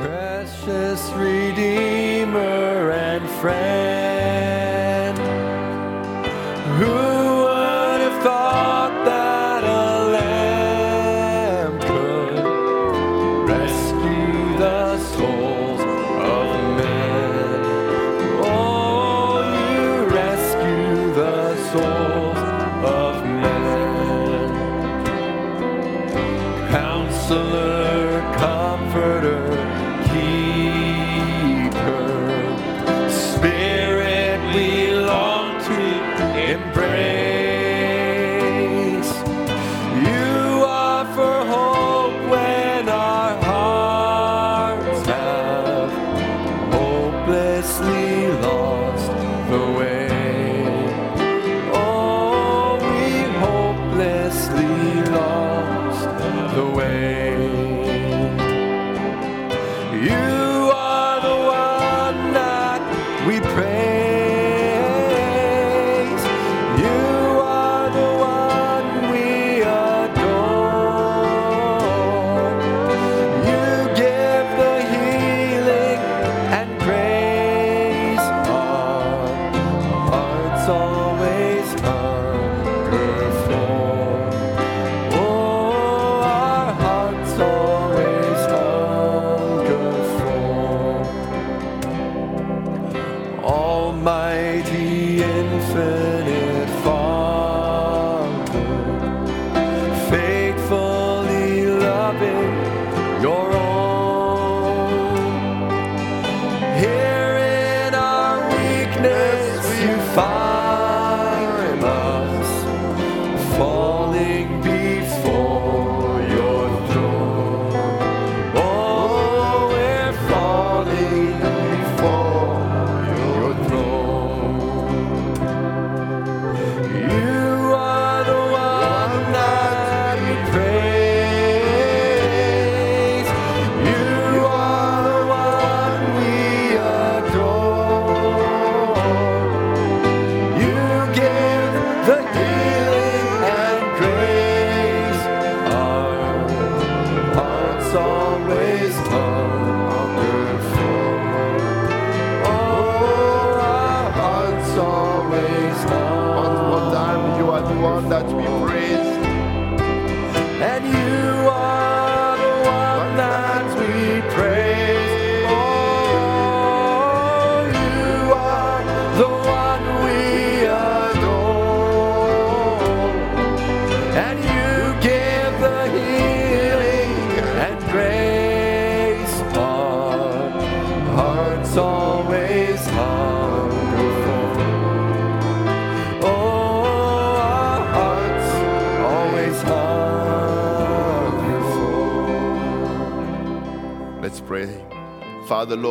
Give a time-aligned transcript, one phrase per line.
[0.00, 1.89] precious Redeemer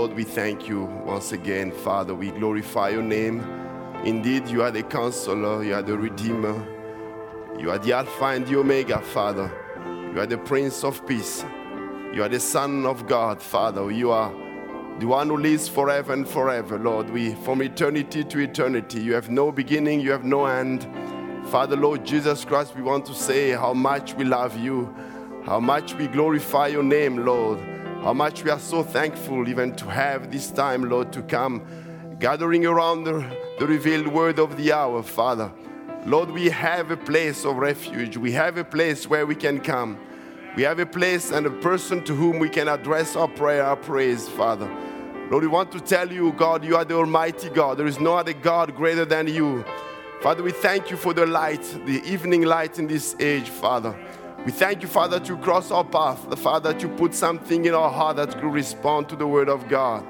[0.09, 1.71] Lord, we thank you once again.
[1.71, 3.41] Father, we glorify your name.
[4.03, 6.65] Indeed, you are the counselor, you are the redeemer,
[7.59, 9.51] you are the Alpha and the Omega, Father.
[10.11, 11.45] You are the Prince of Peace.
[12.11, 13.91] You are the Son of God, Father.
[13.91, 14.31] You are
[14.97, 17.11] the one who lives forever and forever, Lord.
[17.11, 20.87] We, from eternity to eternity, you have no beginning, you have no end.
[21.51, 24.91] Father, Lord Jesus Christ, we want to say how much we love you,
[25.45, 27.59] how much we glorify your name, Lord,
[28.09, 31.61] how much we are so thankful even to have this time, Lord, to come
[32.17, 33.23] gathering around the,
[33.59, 35.51] the revealed word of the hour, Father.
[36.07, 38.17] Lord, we have a place of refuge.
[38.17, 39.99] We have a place where we can come.
[40.55, 43.75] We have a place and a person to whom we can address our prayer, our
[43.75, 44.65] praise, Father.
[45.29, 47.77] Lord, we want to tell you, God, you are the Almighty God.
[47.77, 49.63] There is no other God greater than you.
[50.23, 53.95] Father, we thank you for the light, the evening light in this age, Father.
[54.49, 57.91] We thank you, Father, to cross our path, the Father, to put something in our
[57.91, 60.03] heart that will respond to the Word of God.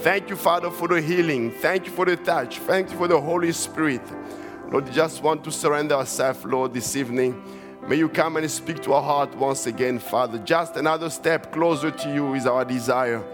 [0.00, 1.50] Thank you, Father, for the healing.
[1.50, 2.58] Thank you for the touch.
[2.58, 4.02] Thank you for the Holy Spirit.
[4.70, 7.42] Lord, we just want to surrender ourselves, Lord, this evening.
[7.88, 10.36] May you come and speak to our heart once again, Father.
[10.40, 13.24] Just another step closer to you is our desire.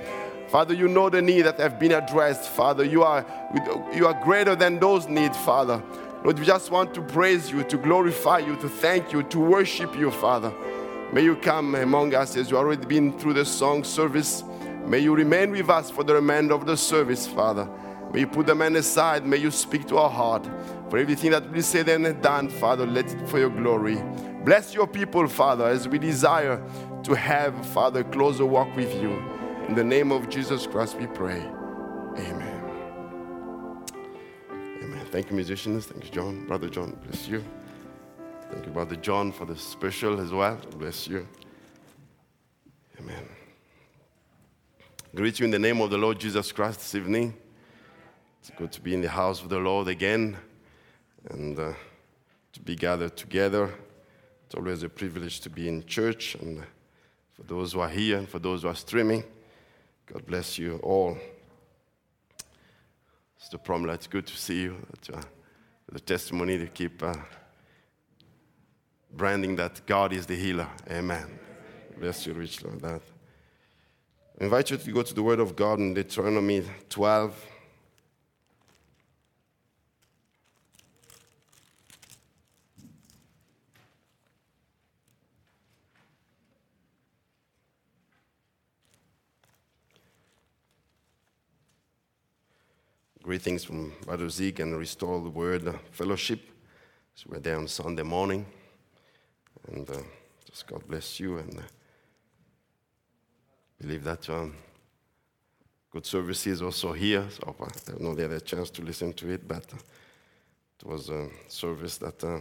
[0.47, 2.85] Father, you know the need that have been addressed, Father.
[2.85, 3.27] You are,
[3.93, 5.83] you are greater than those needs, Father.
[6.25, 9.97] Lord, we just want to praise you, to glorify you, to thank you, to worship
[9.97, 10.53] you, Father.
[11.13, 14.43] May you come among us as you already been through the song service.
[14.87, 17.69] May you remain with us for the remainder of the service, Father.
[18.13, 19.25] May you put the man aside.
[19.25, 20.49] May you speak to our heart.
[20.89, 24.03] For everything that we said and done, Father, let it for your glory.
[24.45, 26.63] Bless your people, Father, as we desire
[27.03, 29.11] to have, Father, closer walk with you.
[29.69, 31.41] In the name of Jesus Christ, we pray.
[32.19, 32.46] Amen.
[35.17, 35.87] Thank you, musicians.
[35.87, 36.45] Thank you, John.
[36.45, 37.43] Brother John, bless you.
[38.51, 40.61] Thank you, Brother John, for the special as well.
[40.77, 41.27] Bless you.
[43.01, 43.27] Amen.
[45.15, 47.35] Greet you in the name of the Lord Jesus Christ this evening.
[48.41, 50.37] It's good to be in the house of the Lord again
[51.31, 51.73] and uh,
[52.53, 53.73] to be gathered together.
[54.45, 56.35] It's always a privilege to be in church.
[56.35, 56.63] And
[57.33, 59.25] for those who are here and for those who are streaming,
[60.13, 61.17] God bless you all.
[63.47, 63.63] Mr.
[63.63, 64.77] Promla, it's good to see you.
[65.13, 65.21] Uh,
[65.93, 67.15] the testimony to keep uh,
[69.13, 70.67] branding that God is the healer.
[70.91, 71.39] Amen.
[71.97, 73.03] Bless you Rich, on that.
[74.41, 77.47] I invite you to go to the Word of God in Deuteronomy 12.
[93.27, 96.49] Greetings from Brother Zeke and Restore the Word Fellowship.
[97.17, 98.47] So we're there on Sunday morning.
[99.67, 99.95] And uh,
[100.49, 101.63] just God bless you and uh,
[103.81, 104.55] believe that um,
[105.91, 107.27] good service is also here.
[107.29, 109.79] So I don't know they had a chance to listen to it, but uh,
[110.79, 112.39] it was a service that uh,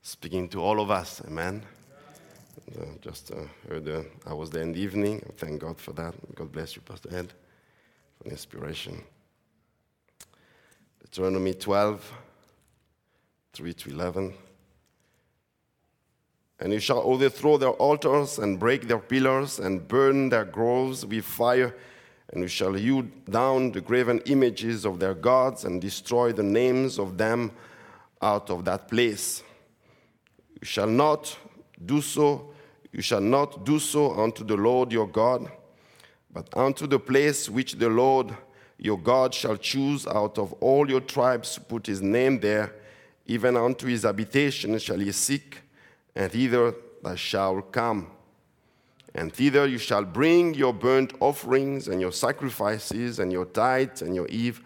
[0.00, 1.20] speaking to all of us.
[1.26, 1.62] Amen.
[2.68, 5.20] And, uh, just uh, heard uh, I was there in the evening.
[5.36, 6.14] Thank God for that.
[6.34, 7.34] God bless you, Pastor Ed,
[8.16, 9.04] for the inspiration.
[11.06, 12.12] Deuteronomy 12,
[13.52, 14.34] 3 to 11.
[16.58, 21.24] And you shall overthrow their altars and break their pillars and burn their groves with
[21.24, 21.76] fire.
[22.32, 26.98] And you shall hew down the graven images of their gods and destroy the names
[26.98, 27.52] of them
[28.20, 29.44] out of that place.
[30.60, 31.38] You shall not
[31.84, 32.50] do so.
[32.90, 35.52] You shall not do so unto the Lord your God,
[36.32, 38.34] but unto the place which the Lord
[38.78, 42.74] your God shall choose out of all your tribes to put his name there,
[43.26, 45.62] even unto his habitation shall he seek
[46.16, 48.08] and thither thou shalt come.
[49.14, 54.14] And thither you shall bring your burnt offerings and your sacrifices and your tithes and
[54.14, 54.62] your eve,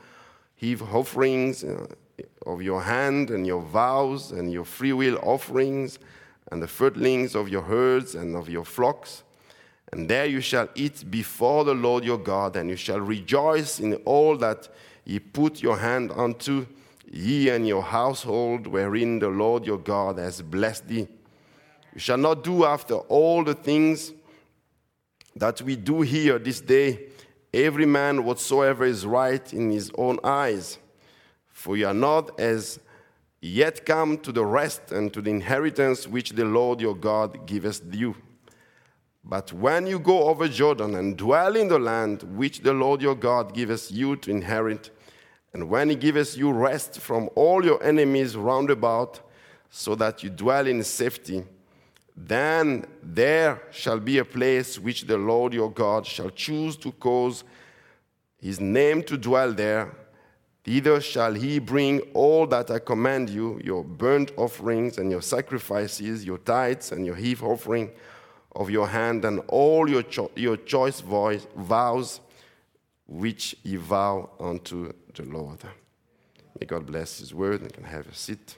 [0.57, 1.87] heave offerings uh,
[2.47, 5.99] of your hand and your vows and your freewill offerings
[6.51, 9.23] and the firstlings of your herds and of your flocks.
[9.93, 13.95] And there you shall eat before the Lord your God, and you shall rejoice in
[14.05, 14.69] all that
[15.05, 16.67] ye put your hand unto,
[17.11, 21.09] ye and your household, wherein the Lord your God has blessed thee.
[21.93, 24.13] You shall not do after all the things
[25.35, 27.09] that we do here this day,
[27.53, 30.79] every man whatsoever is right in his own eyes.
[31.49, 32.79] For you are not as
[33.41, 37.83] yet come to the rest and to the inheritance which the Lord your God giveth
[37.93, 38.15] you.
[39.23, 43.15] But when you go over Jordan and dwell in the land which the Lord your
[43.15, 44.91] God giveth you to inherit,
[45.53, 49.21] and when he giveth you rest from all your enemies round about,
[49.71, 51.45] so that you dwell in safety,
[52.17, 57.45] then there shall be a place which the Lord your God shall choose to cause
[58.39, 59.95] his name to dwell there.
[60.65, 66.25] Thither shall he bring all that I command you your burnt offerings and your sacrifices,
[66.25, 67.91] your tithes and your heave offering
[68.57, 72.21] of your hand, and all your, cho- your choice voice, vows
[73.07, 75.59] which ye vow unto the Lord.
[76.59, 78.57] May God bless his word and can have a seat.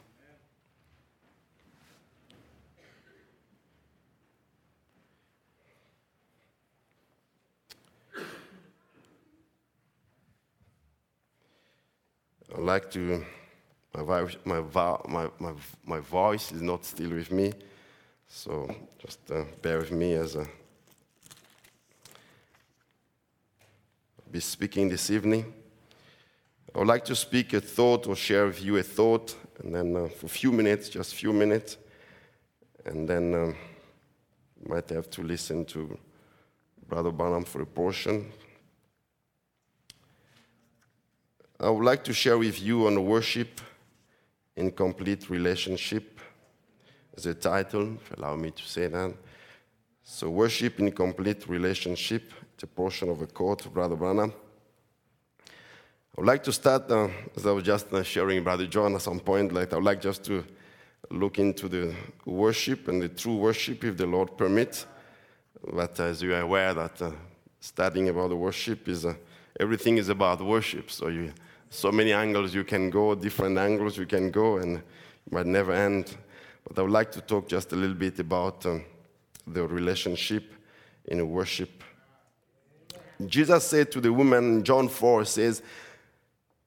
[12.54, 13.25] I like to,
[13.94, 14.61] my,
[15.08, 15.52] my, my,
[15.87, 17.52] my voice is not still with me,
[18.29, 20.47] so just uh, bear with me as I
[24.33, 25.52] be speaking this evening.
[26.75, 29.95] I would like to speak a thought or share with you a thought, and then
[29.95, 31.76] uh, for a few minutes, just a few minutes,
[32.87, 33.57] and then um,
[34.67, 35.99] might have to listen to
[36.88, 38.33] Brother Branham for a portion.
[41.61, 43.61] I would like to share with you on worship
[44.57, 46.21] in complete relationship
[47.16, 49.14] as a title, if allow me to say that.
[50.02, 54.33] So, worship in complete relationship, it's a portion of a quote Brother Branham.
[55.49, 59.02] I would like to start, uh, as I was just uh, sharing Brother John at
[59.02, 60.45] some point, like I would like just to
[61.11, 61.95] look into the
[62.26, 64.87] worship and the true worship if the Lord permits.
[65.73, 67.12] But as you are aware that uh,
[67.61, 69.14] studying about the worship is, uh,
[69.59, 70.90] everything is about worship.
[70.90, 71.33] So you,
[71.71, 74.83] so many angles you can go, different angles you can go, and
[75.31, 76.16] might never end.
[76.66, 78.85] But I would like to talk just a little bit about um,
[79.47, 80.54] the relationship
[81.07, 81.83] in worship.
[83.26, 85.62] Jesus said to the woman John 4, says,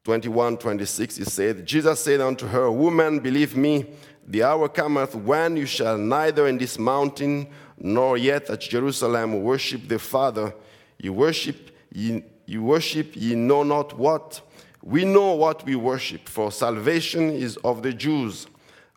[0.03, 3.85] 21, 26, he said, Jesus said unto her, Woman, believe me,
[4.27, 7.47] the hour cometh when you shall neither in this mountain
[7.77, 10.53] nor yet at Jerusalem worship the Father.
[10.99, 14.41] You worship, ye, you worship, ye know not what.
[14.83, 18.47] We know what we worship, for salvation is of the Jews.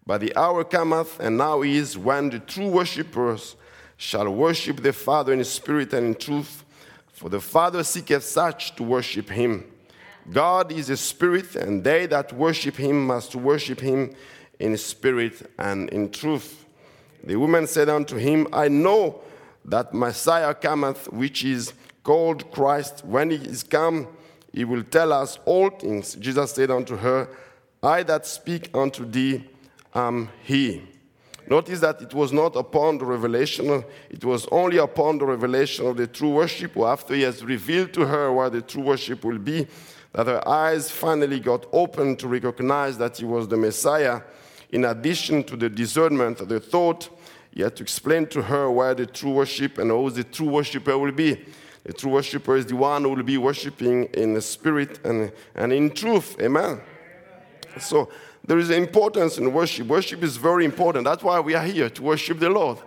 [0.09, 3.57] But the hour cometh, and now is, when the true worshippers
[3.99, 6.65] shall worship the Father in spirit and in truth,
[7.12, 9.71] for the Father seeketh such to worship him.
[10.33, 14.15] God is a spirit, and they that worship him must worship him
[14.59, 16.65] in spirit and in truth.
[17.23, 19.21] The woman said unto him, I know
[19.67, 23.05] that Messiah cometh, which is called Christ.
[23.05, 24.09] When he is come,
[24.55, 26.15] he will tell us all things.
[26.15, 27.29] Jesus said unto her,
[27.83, 29.45] I that speak unto thee
[30.07, 30.83] am he.
[31.49, 35.97] Notice that it was not upon the revelation, it was only upon the revelation of
[35.97, 39.67] the true worship, after he has revealed to her where the true worship will be,
[40.12, 44.21] that her eyes finally got open to recognize that he was the Messiah.
[44.71, 47.09] In addition to the discernment of the thought,
[47.55, 50.99] he had to explain to her where the true worship and who the true worshiper
[50.99, 51.47] will be.
[51.85, 55.73] The true worshiper is the one who will be worshiping in the spirit and, and
[55.73, 56.37] in truth.
[56.43, 56.81] Amen.
[57.81, 58.11] So
[58.49, 59.87] there is importance in worship.
[59.87, 61.05] Worship is very important.
[61.05, 62.78] That's why we are here to worship the Lord.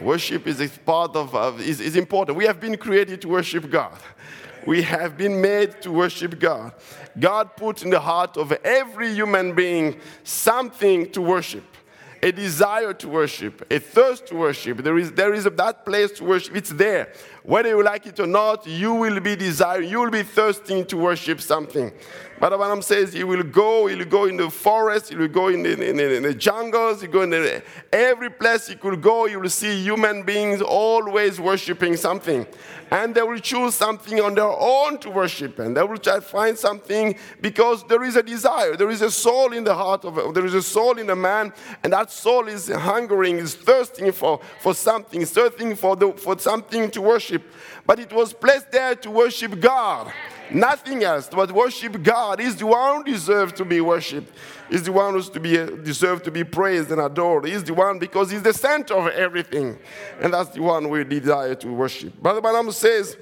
[0.00, 2.36] Worship is part of, is, is important.
[2.36, 3.96] We have been created to worship God.
[4.66, 6.72] We have been made to worship God.
[7.16, 11.64] God put in the heart of every human being something to worship
[12.24, 14.78] a desire to worship, a thirst to worship.
[14.78, 16.56] There is, there is a, that place to worship.
[16.56, 17.12] It's there.
[17.42, 20.96] Whether you like it or not, you will be desiring, you will be thirsting to
[20.96, 21.92] worship something.
[22.40, 25.48] But Branham says he will go, he will go in the forest, he will go
[25.48, 27.62] in the, in the, in the jungles, he will go in the,
[27.92, 32.46] every place he could go, you will see human beings always worshiping something.
[32.90, 36.20] And they will choose something on their own to worship, and they will try to
[36.20, 40.34] find something because there is a desire, there is a soul in the heart of,
[40.34, 44.40] there is a soul in a man, and that soul is hungering, is thirsting for,
[44.60, 47.42] for something, thirsting for, the, for something to worship.
[47.86, 50.12] But it was placed there to worship God.
[50.50, 52.40] Nothing else but worship God.
[52.40, 54.36] He's the one who deserves to be worshipped.
[54.70, 57.46] He's the one who's to be deserved to be praised and adored.
[57.46, 59.78] He's the one because he's the center of everything.
[60.20, 62.20] And that's the one we desire to worship.
[62.20, 63.16] Brother Branham says,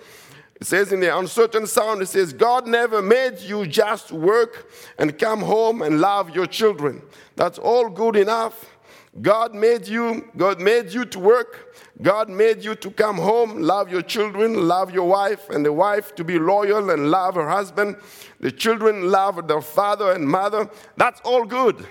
[0.61, 5.19] it says in the uncertain sound, it says, God never made you just work and
[5.19, 7.03] come home and love your children.
[7.35, 8.72] That's all good enough.
[9.21, 13.91] God made you, God made you to work God made you to come home, love
[13.91, 17.97] your children, love your wife, and the wife to be loyal and love her husband.
[18.41, 20.69] The children love their father and mother.
[20.97, 21.87] That's all good.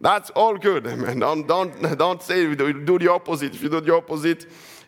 [0.00, 0.86] That's all good.
[0.86, 1.18] Amen.
[1.18, 3.54] Don't, don't, don't say do the opposite.
[3.54, 4.46] If you do the opposite,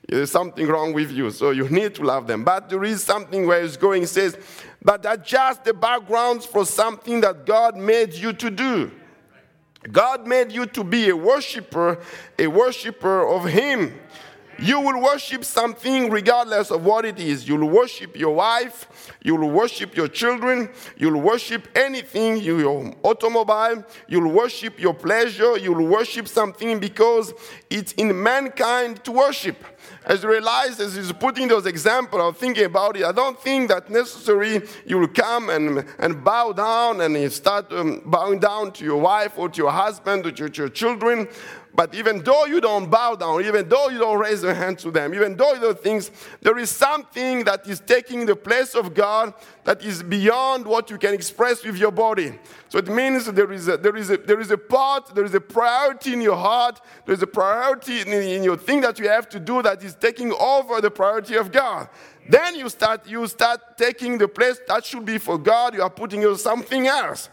[0.08, 1.30] there's something wrong with you.
[1.30, 2.44] So you need to love them.
[2.44, 4.36] But there is something where it's going, it says,
[4.80, 8.92] but that's just the backgrounds for something that God made you to do.
[9.90, 11.98] God made you to be a worshiper,
[12.38, 13.98] a worshiper of Him.
[14.58, 17.48] You will worship something regardless of what it is.
[17.48, 24.78] You'll worship your wife, you'll worship your children, you'll worship anything, your automobile, you'll worship
[24.78, 27.32] your pleasure, you'll worship something because
[27.70, 29.56] it's in mankind to worship.
[30.04, 33.04] As you realize, as he's putting those examples, I'm thinking about it.
[33.04, 38.02] I don't think that necessarily you will come and, and bow down and start um,
[38.04, 41.28] bowing down to your wife or to your husband or to your children.
[41.74, 44.90] But even though you don't bow down, even though you don't raise your hand to
[44.90, 46.10] them, even though you do things,
[46.42, 49.32] there is something that is taking the place of God
[49.64, 52.38] that is beyond what you can express with your body.
[52.68, 55.34] So it means there is a, there is a, there is a part, there is
[55.34, 59.08] a priority in your heart, there is a priority in, in your thing that you
[59.08, 61.88] have to do that is taking over the priority of God.
[62.28, 65.90] Then you start, you start taking the place that should be for God, you are
[65.90, 67.30] putting something else.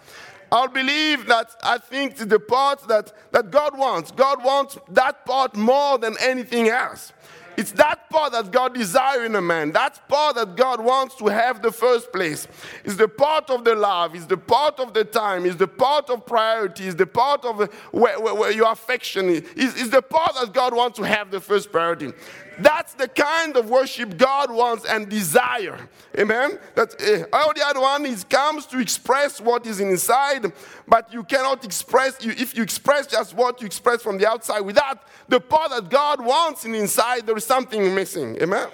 [0.51, 4.12] I'll believe that I think the part that, that God wants.
[4.12, 7.13] God wants that part more than anything else.
[7.60, 9.74] It's that part that God desires in a man.
[9.74, 12.48] That part that God wants to have the first place.
[12.86, 14.15] It's the part of the love.
[14.15, 15.46] It's the part of the time.
[15.46, 16.86] It's the part of priority.
[16.86, 19.44] It's the part of where, where, where your affection is.
[19.58, 22.13] It's, it's the part that God wants to have the first priority.
[22.62, 25.78] That's the kind of worship God wants and desire.
[26.18, 26.60] Amen.
[26.75, 30.51] That uh, all the other one is comes to express what is inside,
[30.88, 34.62] but you cannot express you, if you express just what you express from the outside
[34.62, 37.25] without the part that God wants in inside.
[37.25, 38.38] There is something missing.
[38.42, 38.68] Amen.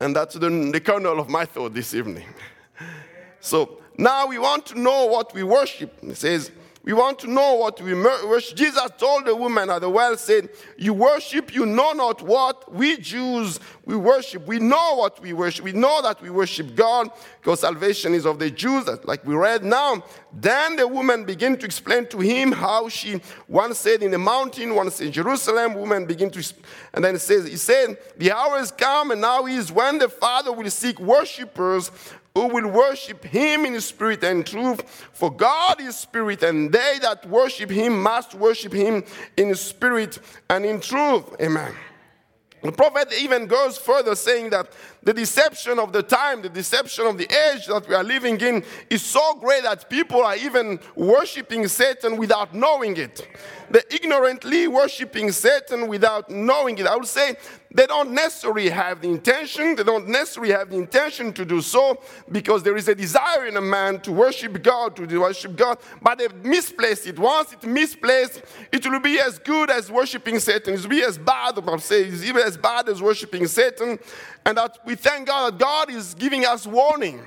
[0.00, 2.26] And that's the, the kernel of my thought this evening.
[3.40, 5.96] So now we want to know what we worship.
[6.02, 6.50] It says
[6.88, 8.56] We want to know what we worship.
[8.56, 12.72] Jesus told the woman at the well, said, You worship, you know not what.
[12.72, 14.46] We Jews, we worship.
[14.46, 15.66] We know what we worship.
[15.66, 17.10] We know that we worship God
[17.42, 20.02] because salvation is of the Jews, like we read now.
[20.32, 24.74] Then the woman began to explain to him how she once said in the mountain,
[24.74, 26.54] once in Jerusalem, woman begin to,
[26.94, 30.08] and then it says, He said, The hour is come, and now is when the
[30.08, 31.90] Father will seek worshippers
[32.40, 34.82] who will worship him in spirit and truth.
[35.12, 39.04] For God is spirit, and they that worship him must worship him
[39.36, 40.18] in spirit
[40.48, 41.24] and in truth.
[41.40, 41.74] Amen.
[42.62, 47.18] The prophet even goes further, saying that the deception of the time, the deception of
[47.18, 51.68] the age that we are living in is so great that people are even worshiping
[51.68, 53.26] Satan without knowing it.
[53.70, 56.86] They're ignorantly worshiping Satan without knowing it.
[56.86, 57.36] I would say
[57.70, 62.00] they don't necessarily have the intention, they don't necessarily have the intention to do so
[62.32, 66.18] because there is a desire in a man to worship God, to worship God, but
[66.18, 67.18] they've misplaced it.
[67.18, 70.74] Once it's misplaced, it will be as good as worshiping Satan.
[70.74, 73.98] It will be as bad, I'll say, it's even as bad as worshiping Satan.
[74.48, 77.20] And that we thank God that God is giving us warning.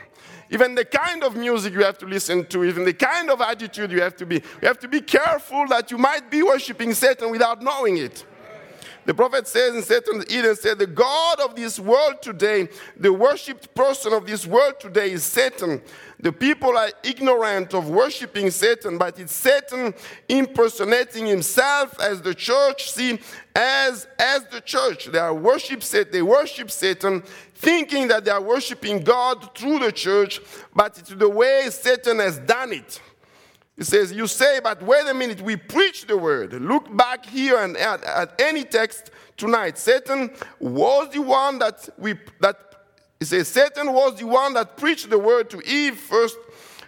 [0.50, 3.92] Even the kind of music you have to listen to, even the kind of attitude
[3.92, 4.38] you have to be.
[4.38, 8.26] You have to be careful that you might be worshiping Satan without knowing it.
[9.06, 13.74] The prophet says in Satan Eden said, The God of this world today, the worshipped
[13.74, 15.82] person of this world today is Satan.
[16.20, 19.96] The people are ignorant of worshiping Satan, but it's Satan
[20.30, 22.92] impersonating himself as the church.
[22.92, 23.20] See,
[23.56, 27.24] as, as the church, they are worship Satan, they worship Satan,
[27.56, 30.42] thinking that they are worshiping God through the church,
[30.76, 33.02] but it's the way Satan has done it.
[33.82, 36.54] He says, You say, but wait a minute, we preach the word.
[36.54, 39.76] Look back here and at, at any text tonight.
[39.76, 42.60] Satan was the one that we that
[43.18, 46.38] he says Satan was the one that preached the word to Eve first.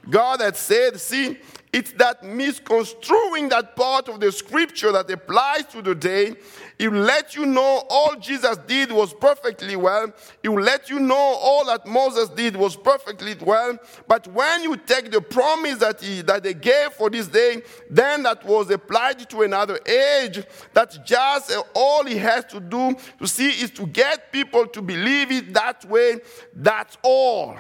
[0.08, 1.40] God had said, see,
[1.74, 6.36] it's that misconstruing that part of the scripture that applies to the day
[6.78, 10.12] he will let you know all Jesus did was perfectly well.
[10.42, 13.78] It will let you know all that Moses did was perfectly well.
[14.08, 18.24] But when you take the promise that, he, that they gave for this day, then
[18.24, 23.50] that was applied to another age, that's just all he has to do to see
[23.50, 26.20] is to get people to believe it that way.
[26.54, 27.56] That's all.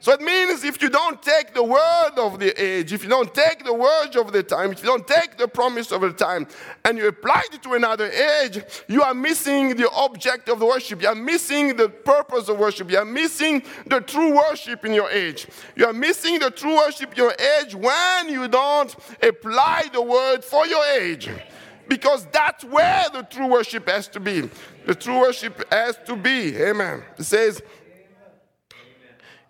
[0.00, 3.34] So it means if you don't take the word of the age, if you don't
[3.34, 6.46] take the word of the time, if you don't take the promise of the time
[6.84, 11.02] and you apply it to another age, you are missing the object of the worship.
[11.02, 12.92] You are missing the purpose of worship.
[12.92, 15.48] You are missing the true worship in your age.
[15.74, 20.44] You are missing the true worship in your age when you don't apply the word
[20.44, 21.28] for your age.
[21.88, 24.48] Because that's where the true worship has to be.
[24.86, 26.56] The true worship has to be.
[26.56, 27.02] Amen.
[27.18, 27.62] It says,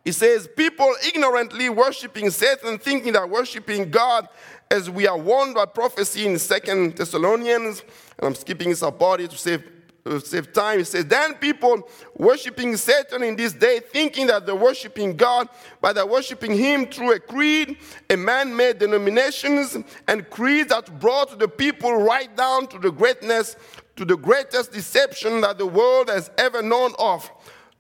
[0.09, 4.27] he says, People ignorantly worshiping Satan, thinking they're worshiping God,
[4.71, 7.83] as we are warned by prophecy in Second Thessalonians.
[8.19, 9.71] And I'm skipping this body to save,
[10.07, 10.79] uh, save time.
[10.79, 15.51] He says, Then people worshiping Satan in this day, thinking that they're worshiping God,
[15.83, 17.77] but they're worshiping Him through a creed,
[18.09, 23.57] a man made denominations, and creeds that brought the people right down to the greatness,
[23.97, 27.31] to the greatest deception that the world has ever known of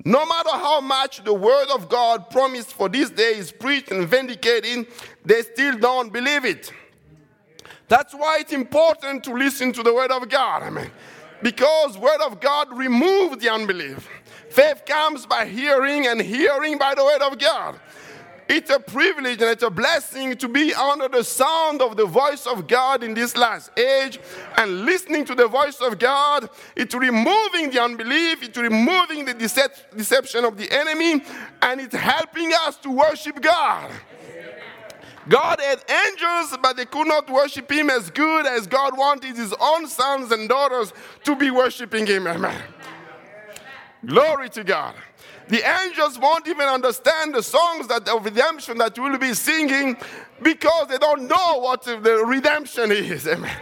[0.04, 4.08] no matter how much the word of God promised for this day is preached and
[4.08, 4.86] vindicated,
[5.24, 6.72] they still don't believe it.
[7.88, 10.62] That's why it's important to listen to the word of God.
[10.62, 10.90] Amen.
[11.42, 14.08] Because word of God removes the unbelief.
[14.50, 17.78] Faith comes by hearing and hearing by the word of God.
[18.48, 22.46] It's a privilege and it's a blessing to be under the sound of the voice
[22.46, 24.18] of God in this last age
[24.56, 26.48] and listening to the voice of God.
[26.74, 31.22] It's removing the unbelief, it's removing the decep- deception of the enemy,
[31.60, 33.90] and it's helping us to worship God.
[35.28, 39.54] God had angels, but they could not worship Him as good as God wanted His
[39.60, 42.26] own sons and daughters to be worshiping Him.
[42.26, 42.62] Amen.
[44.06, 44.94] Glory to God.
[45.48, 49.96] The angels won't even understand the songs that of redemption that you will be singing
[50.42, 53.26] because they don't know what the redemption is.
[53.28, 53.56] Amen.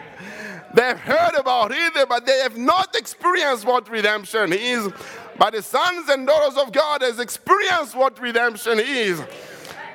[0.74, 4.92] They've heard about it, but they have not experienced what redemption is.
[5.38, 9.22] But the sons and daughters of God has experienced what redemption is.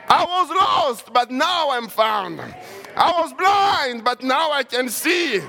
[0.07, 2.41] I was lost, but now I'm found.
[2.95, 5.41] I was blind, but now I can see.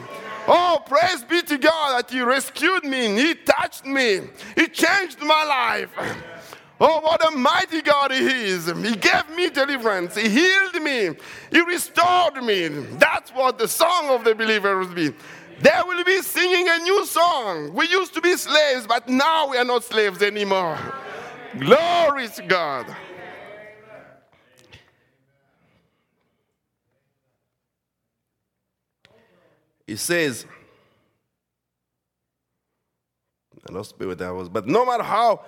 [0.49, 4.23] Oh, praise be to God that He rescued me, He touched me,
[4.57, 5.91] He changed my life.
[6.81, 8.67] Oh, what a mighty God He is.
[8.67, 10.17] He gave me deliverance.
[10.17, 11.11] He healed me.
[11.53, 12.67] He restored me.
[12.99, 15.13] That's what the song of the believer will be.
[15.61, 17.73] They will be singing a new song.
[17.73, 20.77] We used to be slaves, but now we are not slaves anymore.
[21.57, 22.87] Glory to God.
[29.93, 30.47] He says,
[33.69, 35.45] I lost where that was, but no matter how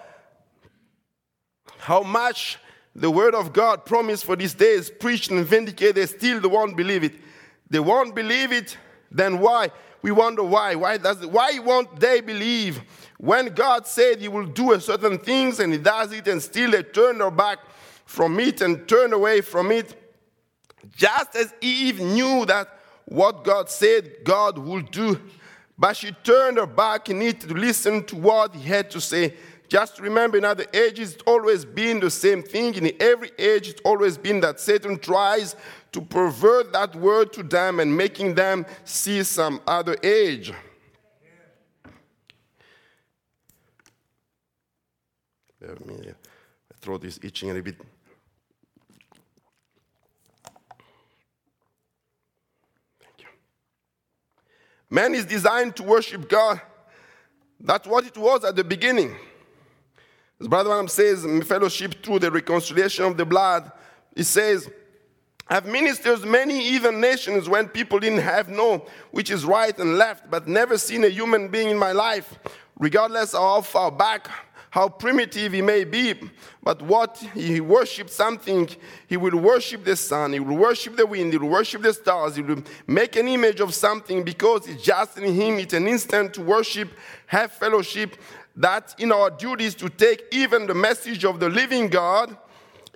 [1.79, 2.59] how much
[2.95, 7.05] the word of God promised for these days preached and vindicated, they still won't believe
[7.05, 7.15] it.
[7.71, 8.77] They won't believe it,
[9.11, 9.71] then why?
[10.03, 10.75] We wonder why.
[10.75, 12.83] Why does why won't they believe
[13.17, 16.73] when God said he will do a certain things and he does it and still
[16.73, 17.61] they turn their back
[18.05, 19.95] from it and turn away from it?
[20.95, 22.69] Just as Eve knew that
[23.07, 25.21] what God said God would do,
[25.79, 29.35] but she turned her back in needed to listen to what he had to say.
[29.69, 32.75] Just remember, in other ages, it's always been the same thing.
[32.75, 35.57] In every age, it's always been that Satan tries
[35.93, 40.53] to pervert that word to them and making them see some other age.
[45.87, 47.77] Me, my throat is itching a bit.
[54.95, 56.61] Man is designed to worship God.
[57.59, 59.17] That's what it was at the beginning.
[60.41, 63.73] As Brother Branham says, fellowship through the reconciliation of the blood,
[64.15, 64.71] he says,
[65.49, 70.31] I've ministered many even nations when people didn't have no which is right and left,
[70.31, 72.39] but never seen a human being in my life,
[72.79, 74.31] regardless of how far back,
[74.75, 76.15] how primitive he may be.
[76.61, 78.69] But what he worships something,
[79.07, 82.35] he will worship the sun, he will worship the wind, he will worship the stars,
[82.35, 86.35] he will make an image of something because it's just in him, it's an instant
[86.35, 86.91] to worship,
[87.27, 88.17] have fellowship,
[88.57, 92.37] that in our duties to take even the message of the living God,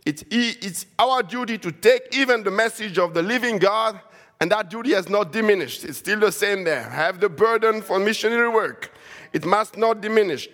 [0.04, 4.00] it's, it's our duty to take even the message of the living God,
[4.40, 5.84] and that duty has not diminished.
[5.84, 6.90] It's still the same there.
[6.90, 8.90] Have the burden for missionary work.
[9.32, 10.48] It must not diminish.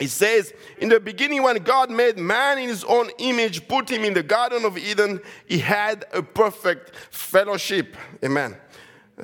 [0.00, 4.04] It says, in the beginning, when God made man in his own image, put him
[4.04, 7.96] in the Garden of Eden, he had a perfect fellowship.
[8.24, 8.56] Amen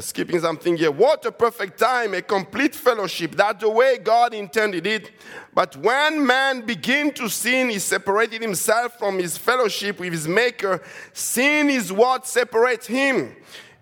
[0.02, 0.90] skipping something here.
[0.90, 3.34] What a perfect time, a complete fellowship.
[3.34, 5.10] That's the way God intended it.
[5.54, 10.82] But when man began to sin, he separated himself from his fellowship with his Maker.
[11.12, 13.36] Sin is what separates him.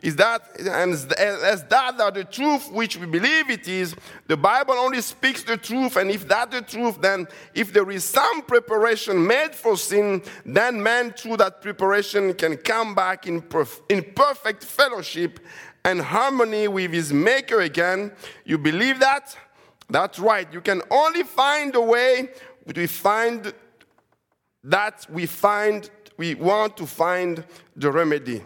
[0.04, 5.00] Is that, and as that the truth which we believe it is, the Bible only
[5.00, 9.54] speaks the truth, and if that the truth, then if there is some preparation made
[9.54, 15.40] for sin, then man through that preparation can come back in, perf- in perfect fellowship
[15.86, 18.12] and harmony with his maker again.
[18.44, 19.34] You believe that?
[19.88, 20.52] That's right.
[20.52, 22.28] You can only find a way
[22.76, 23.54] we find
[24.64, 25.88] that we find
[26.18, 27.42] we want to find
[27.74, 28.42] the remedy.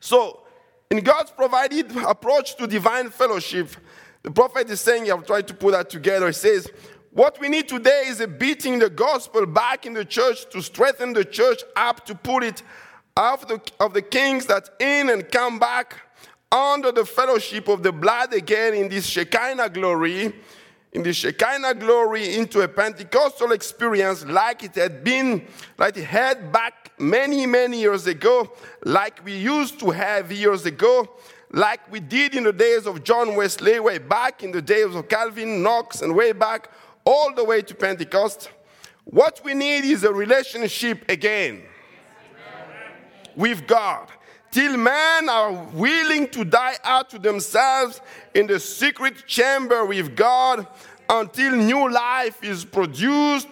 [0.00, 0.42] So,
[0.90, 3.70] in God's provided approach to divine fellowship,
[4.22, 6.26] the prophet is saying, I've tried to put that together.
[6.26, 6.70] He says,
[7.10, 11.12] What we need today is a beating the gospel back in the church to strengthen
[11.12, 12.62] the church up, to put it
[13.16, 15.96] of the, of the kings that in and come back
[16.52, 20.34] under the fellowship of the blood again in this Shekinah glory,
[20.96, 26.50] in the Shekinah glory into a Pentecostal experience like it had been, like it had
[26.50, 28.50] back many, many years ago,
[28.82, 31.10] like we used to have years ago,
[31.52, 35.06] like we did in the days of John Wesley, way back in the days of
[35.06, 36.70] Calvin, Knox, and way back
[37.04, 38.48] all the way to Pentecost.
[39.04, 41.62] What we need is a relationship again
[43.36, 44.08] with God.
[44.56, 48.00] Till men are willing to die out to themselves
[48.32, 50.66] in the secret chamber with God
[51.10, 53.48] until new life is produced,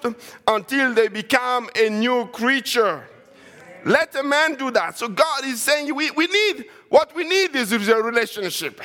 [0.49, 3.07] until they become a new creature.
[3.85, 4.97] Let a man do that.
[4.97, 8.81] So God is saying we, we need, what we need is a relationship.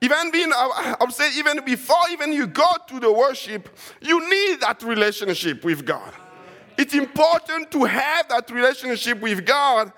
[0.00, 3.68] Even being, I'm saying, even before even you go to the worship,
[4.00, 6.12] you need that relationship with God.
[6.76, 9.92] It's important to have that relationship with God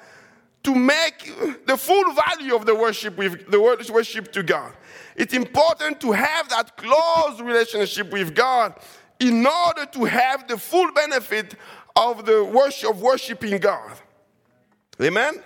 [0.62, 1.32] to make
[1.66, 4.72] the full value of the worship with the worship to God.
[5.16, 8.74] It's important to have that close relationship with God
[9.18, 11.54] in order to have the full benefit
[11.96, 13.92] of the worship of worshiping God.
[15.00, 15.42] Amen.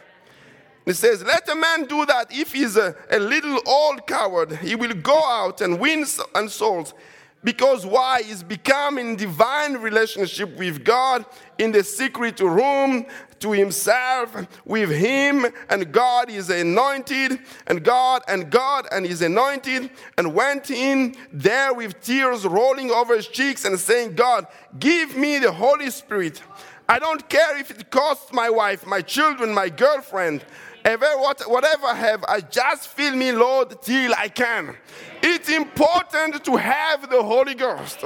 [0.87, 4.57] It says, Let a man do that if he's a, a little old coward.
[4.57, 6.94] He will go out and win and souls.
[7.42, 8.22] Because why?
[8.22, 11.27] He's become in divine relationship with God
[11.59, 13.05] in the secret room
[13.40, 19.90] to himself with him and God is anointed and God and God and is anointed
[20.18, 24.47] and went in there with tears rolling over his cheeks and saying, God,
[24.79, 26.42] give me the Holy Spirit.
[26.88, 30.44] I don't care if it costs my wife, my children, my girlfriend,
[30.85, 34.77] ever whatever I have, I just fill me, Lord, till I can.
[35.23, 38.05] It's important to have the Holy Ghost.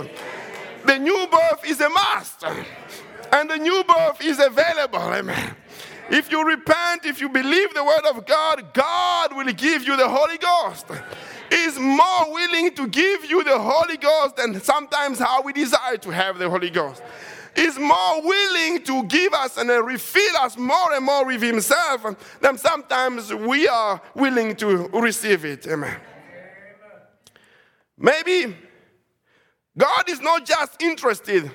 [0.87, 2.45] The new birth is a must.
[3.33, 4.99] And the new birth is available.
[4.99, 5.55] Amen.
[6.11, 10.09] If you repent, if you believe the word of God, God will give you the
[10.09, 10.87] Holy Ghost.
[11.51, 16.11] Is more willing to give you the Holy Ghost than sometimes how we desire to
[16.11, 17.03] have the Holy Ghost.
[17.57, 22.57] Is more willing to give us and refill us more and more with Himself than
[22.59, 25.67] sometimes we are willing to receive it.
[25.67, 25.97] Amen.
[27.97, 28.55] Maybe
[29.77, 31.51] God is not just interested.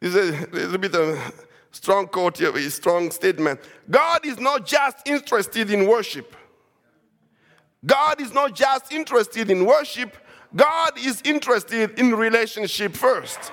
[0.00, 1.32] This is a little bit of a
[1.72, 3.60] strong quote here, a strong statement.
[3.90, 6.36] God is not just interested in worship.
[7.84, 10.16] God is not just interested in worship,
[10.54, 13.52] God is interested in relationship first.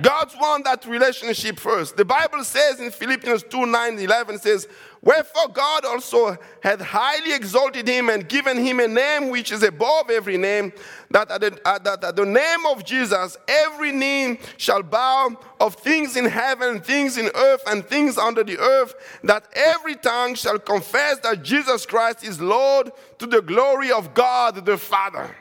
[0.00, 1.96] God's want that relationship first.
[1.96, 4.68] The Bible says in Philippians 2 9 11 says,
[5.04, 10.08] Wherefore God also hath highly exalted him and given him a name which is above
[10.08, 10.72] every name,
[11.10, 15.74] that at, the, uh, that at the name of Jesus every knee shall bow of
[15.74, 20.58] things in heaven, things in earth, and things under the earth, that every tongue shall
[20.58, 25.36] confess that Jesus Christ is Lord to the glory of God the Father.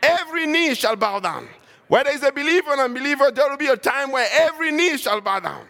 [0.00, 1.48] Every knee shall bow down.
[1.88, 4.96] Whether it's a believer or an unbeliever, there will be a time where every knee
[4.96, 5.66] shall bow down.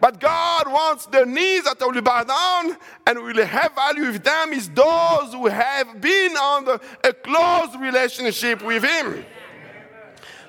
[0.00, 4.52] But God wants the knees that will bow down and will have value with them
[4.52, 9.24] is those who have been under a close relationship with Him.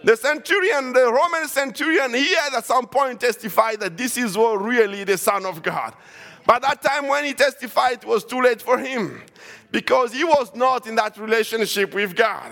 [0.03, 5.03] The centurion, the Roman centurion, he had at some point testified that this is really
[5.03, 5.93] the Son of God.
[6.45, 9.21] But that time when he testified, it was too late for him
[9.71, 12.51] because he was not in that relationship with God.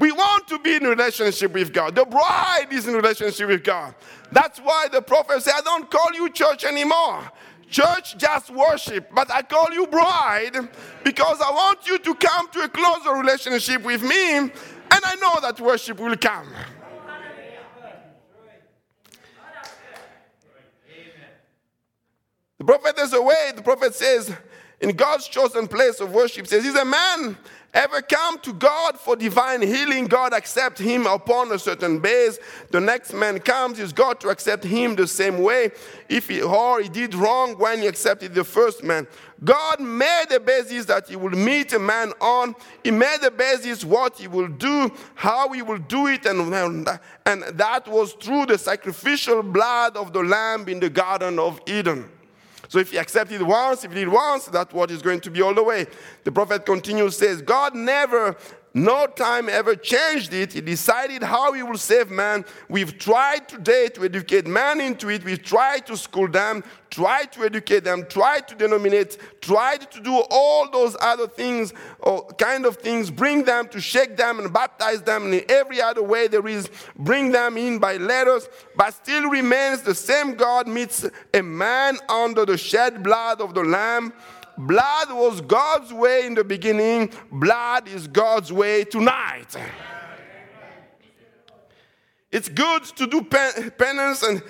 [0.00, 1.94] We want to be in relationship with God.
[1.94, 3.94] The bride is in relationship with God.
[4.32, 7.30] That's why the prophet said, I don't call you church anymore.
[7.68, 10.56] Church just worship, but I call you bride
[11.04, 14.50] because I want you to come to a closer relationship with me, and
[14.90, 16.48] I know that worship will come.
[22.56, 23.52] The prophet is away.
[23.54, 24.34] The prophet says,
[24.80, 27.36] in God's chosen place of worship, says, He's a man
[27.72, 32.38] ever come to God for divine healing, God accept him upon a certain base.
[32.70, 35.70] The next man comes, is God to accept him the same way.
[36.08, 39.06] If he or he did wrong when he accepted the first man.
[39.42, 42.54] God made the basis that he will meet a man on.
[42.84, 46.88] He made the basis what he will do, how he will do it, and,
[47.26, 52.10] and that was through the sacrificial blood of the lamb in the Garden of Eden.
[52.70, 55.42] So if he accepted once, if he did once, that's what is going to be
[55.42, 55.88] all the way.
[56.22, 58.36] The prophet continues, says, God never
[58.72, 60.52] no time ever changed it.
[60.52, 62.44] He decided how he will save man.
[62.68, 65.24] We've tried today to educate man into it.
[65.24, 70.22] We've tried to school them, tried to educate them, tried to denominate, tried to do
[70.30, 75.02] all those other things, or kind of things, bring them to shake them and baptize
[75.02, 79.82] them in every other way there is, bring them in by letters, but still remains
[79.82, 81.04] the same God meets
[81.34, 84.12] a man under the shed blood of the Lamb
[84.66, 89.56] Blood was God's way in the beginning, blood is God's way tonight.
[92.30, 94.42] It's good to do penance and,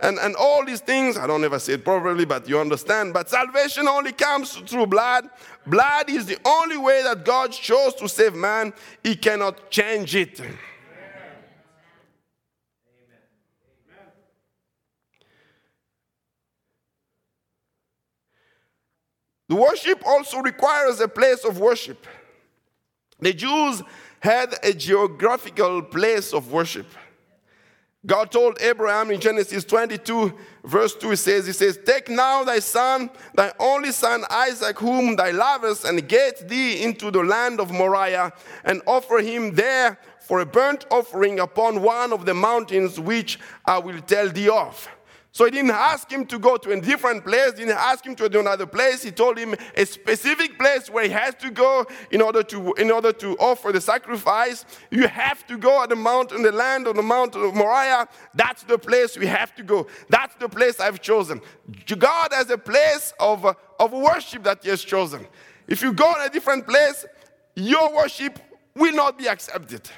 [0.00, 1.18] and, and all these things.
[1.18, 3.12] I don't ever say it properly, but you understand.
[3.12, 5.28] But salvation only comes through blood.
[5.66, 8.72] Blood is the only way that God chose to save man.
[9.04, 10.40] He cannot change it.
[19.50, 22.06] The worship also requires a place of worship.
[23.18, 23.82] The Jews
[24.20, 26.86] had a geographical place of worship.
[28.06, 32.60] God told Abraham in Genesis 22, verse 2, he says, He says, Take now thy
[32.60, 37.72] son, thy only son Isaac, whom thou lovest, and get thee into the land of
[37.72, 38.32] Moriah,
[38.64, 43.78] and offer him there for a burnt offering upon one of the mountains which I
[43.78, 44.88] will tell thee of.
[45.32, 48.40] So he didn't ask him to go to a different place, didn't ask him to
[48.40, 49.04] another place.
[49.04, 52.90] He told him a specific place where he has to go in order to, in
[52.90, 54.64] order to offer the sacrifice.
[54.90, 58.08] You have to go at the mountain, the land on the mountain of Moriah.
[58.34, 59.86] That's the place we have to go.
[60.08, 61.40] That's the place I've chosen.
[61.86, 63.44] God has a place of,
[63.78, 65.26] of worship that he has chosen.
[65.68, 67.06] If you go in a different place,
[67.54, 68.40] your worship
[68.74, 69.88] will not be accepted.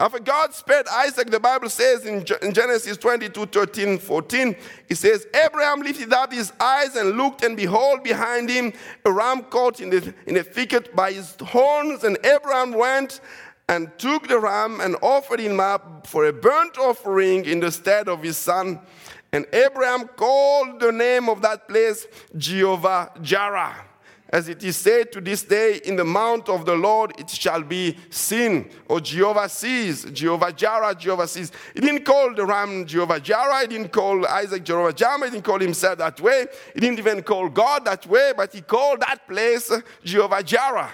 [0.00, 4.56] After God spared Isaac, the Bible says in Genesis 22 13, 14,
[4.88, 8.72] it says, Abraham lifted up his eyes and looked, and behold, behind him
[9.04, 12.04] a ram caught in the, in a thicket by his horns.
[12.04, 13.20] And Abraham went
[13.68, 18.08] and took the ram and offered him up for a burnt offering in the stead
[18.08, 18.78] of his son.
[19.32, 22.06] And Abraham called the name of that place
[22.36, 23.87] Jehovah Jireh.
[24.30, 27.62] As it is said to this day, in the mount of the Lord it shall
[27.62, 31.50] be seen, or Jehovah sees, Jehovah Jireh, Jehovah sees.
[31.72, 35.44] He didn't call the ram Jehovah Jireh, he didn't call Isaac Jehovah Jireh, he didn't
[35.44, 39.26] call himself that way, he didn't even call God that way, but he called that
[39.26, 39.72] place
[40.04, 40.90] Jehovah Jireh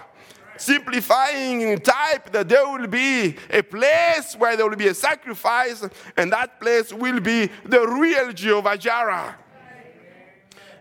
[0.56, 5.84] simplifying in type that there will be a place where there will be a sacrifice,
[6.16, 9.36] and that place will be the real Jehovah Jireh.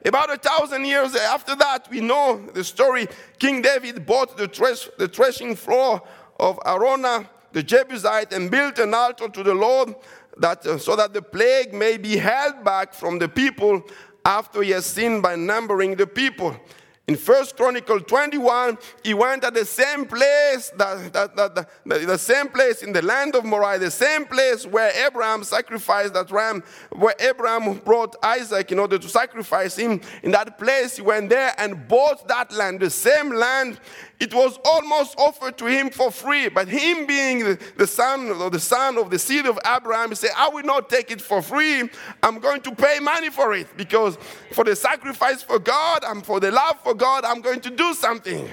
[0.06, 3.08] About a thousand years after that, we know the story.
[3.40, 6.02] King David bought the, thresh, the threshing floor
[6.40, 9.96] of Araunah, the Jebusite, and built an altar to the Lord
[10.38, 13.84] that, uh, so that the plague may be held back from the people
[14.26, 16.58] after he has sinned by numbering the people.
[17.06, 21.54] In First Chronicle 21, he went at the same place, that, that, that,
[21.86, 26.14] the, the same place in the land of Moriah, the same place where Abraham sacrificed
[26.14, 26.64] that ram,
[26.94, 30.00] where Abraham brought Isaac in order to sacrifice him.
[30.24, 33.82] In that place, he went there and bought that land, the same land
[34.20, 36.48] it was almost offered to him for free.
[36.50, 40.32] But him being the, son or the son of the seed of Abraham, he said,
[40.38, 41.90] I will not take it for free.
[42.22, 44.18] I'm going to pay money for it because
[44.52, 47.94] for the sacrifice for God and for the love for God, I'm going to do
[47.94, 48.48] something.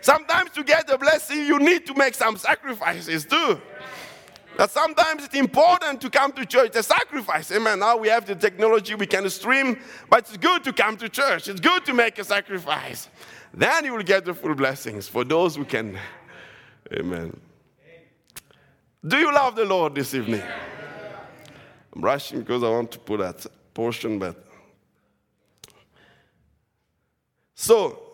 [0.00, 3.60] Sometimes to get the blessing, you need to make some sacrifices too.
[4.56, 6.68] That sometimes it's important to come to church.
[6.68, 7.52] It's a sacrifice.
[7.52, 7.80] Amen.
[7.80, 9.78] Now we have the technology, we can stream,
[10.08, 11.48] but it's good to come to church.
[11.48, 13.08] It's good to make a sacrifice.
[13.56, 15.98] Then you will get the full blessings for those who can.
[16.92, 17.40] Amen.
[19.04, 20.42] Do you love the Lord this evening?
[21.94, 24.36] I'm rushing because I want to put that portion, but.
[27.54, 28.12] So,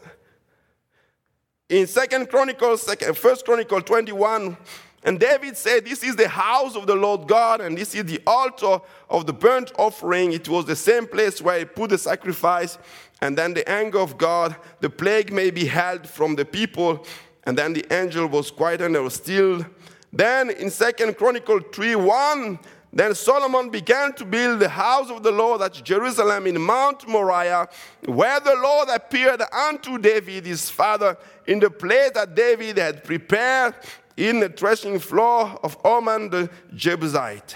[1.68, 4.57] in Second Chronicles, First Chronicle 21,
[5.02, 8.20] and David said, This is the house of the Lord God, and this is the
[8.24, 8.78] altar
[9.11, 10.33] of the burnt offering.
[10.33, 12.78] It was the same place where he put the sacrifice
[13.22, 17.06] and then the anger of God, the plague may be held from the people,
[17.44, 19.64] and then the angel was quiet and they were still.
[20.12, 22.58] Then in Second Chronicle 3 1,
[22.92, 27.68] then Solomon began to build the house of the Lord at Jerusalem in Mount Moriah,
[28.06, 33.76] where the Lord appeared unto David his father in the place that David had prepared
[34.16, 37.54] in the threshing floor of Ornan the Jebusite.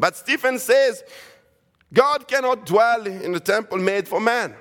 [0.00, 1.04] But Stephen says,
[1.92, 4.54] God cannot dwell in the temple made for man.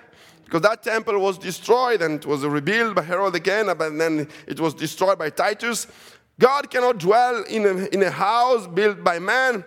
[0.51, 4.59] Because that temple was destroyed and it was rebuilt by Herod again, but then it
[4.59, 5.87] was destroyed by Titus.
[6.37, 9.63] God cannot dwell in a, in a house built by man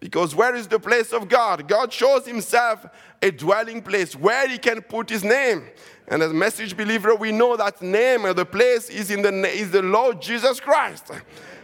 [0.00, 1.68] because where is the place of God?
[1.68, 2.84] God shows himself
[3.22, 5.68] a dwelling place where he can put his name.
[6.08, 9.30] And as a message believer, we know that name or the place is in the
[9.46, 11.12] is the Lord Jesus Christ.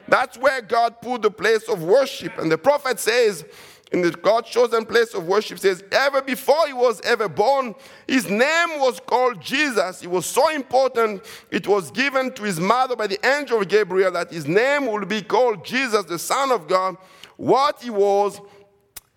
[0.06, 2.38] That's where God put the place of worship.
[2.38, 3.44] And the prophet says,
[3.92, 7.74] in the God chosen place of worship says, ever before he was ever born,
[8.06, 10.02] his name was called Jesus.
[10.02, 14.30] It was so important, it was given to his mother by the angel Gabriel that
[14.30, 16.96] his name would be called Jesus, the Son of God.
[17.36, 18.40] What he was,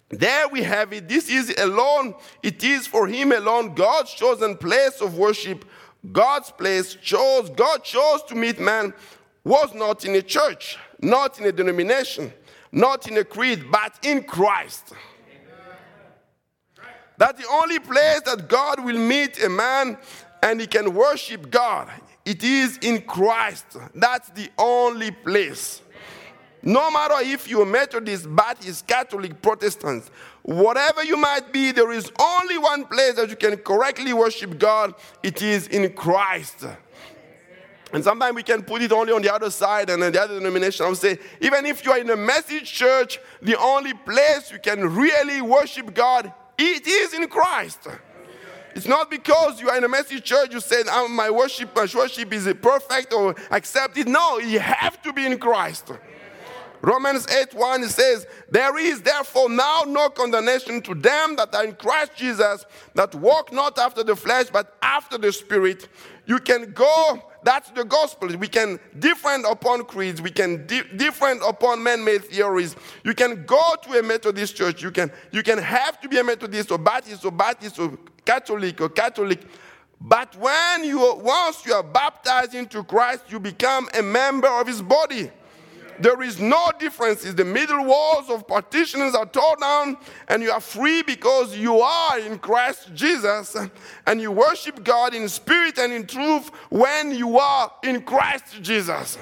[0.10, 1.08] there we have it.
[1.08, 5.66] This is alone, it is for him alone God's chosen place of worship.
[6.12, 8.94] God's place chose, God chose to meet man,
[9.44, 12.34] was not in a church, not in a denomination
[12.74, 14.94] not in a creed, but in Christ.
[17.18, 19.98] That's the only place that God will meet a man
[20.42, 21.90] and he can worship God.
[22.26, 23.78] It is in Christ.
[23.94, 25.82] That's the only place.
[26.64, 30.10] No matter if you're Methodist, Baptist, Catholic, Protestant,
[30.42, 34.96] whatever you might be, there is only one place that you can correctly worship God.
[35.22, 36.66] It is in Christ.
[37.94, 40.86] And sometimes we can put it only on the other side and the other denomination.
[40.86, 44.58] I would say, even if you are in a message church, the only place you
[44.58, 47.88] can really worship God, it is in Christ.
[48.76, 51.76] It's not because you are in a message church, you say, oh, ah, my worship,
[51.76, 54.08] my worship is perfect or accepted.
[54.08, 55.92] No, you have to be in Christ.
[56.84, 61.76] Romans 8 1 says, There is therefore now no condemnation to them that are in
[61.76, 65.88] Christ Jesus, that walk not after the flesh, but after the Spirit.
[66.26, 68.30] You can go that's the gospel.
[68.38, 70.22] We can different upon creeds.
[70.22, 72.76] We can di- different upon man-made theories.
[73.04, 74.82] You can go to a Methodist church.
[74.82, 78.80] You can you can have to be a Methodist or Baptist or Baptist or Catholic
[78.80, 79.42] or Catholic.
[80.00, 84.82] But when you once you are baptized into Christ, you become a member of His
[84.82, 85.30] body.
[86.00, 87.24] There is no difference.
[87.24, 92.20] The middle walls of partitions are torn down, and you are free because you are
[92.20, 93.56] in Christ Jesus,
[94.08, 99.18] and you worship God in spirit and in truth when you are in Christ Jesus.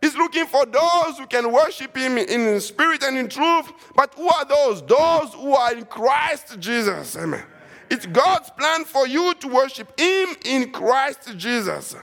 [0.00, 3.72] He's looking for those who can worship Him in spirit and in truth.
[3.96, 4.80] But who are those?
[4.82, 7.16] Those who are in Christ Jesus.
[7.16, 7.44] Amen.
[7.90, 11.96] It's God's plan for you to worship Him in Christ Jesus.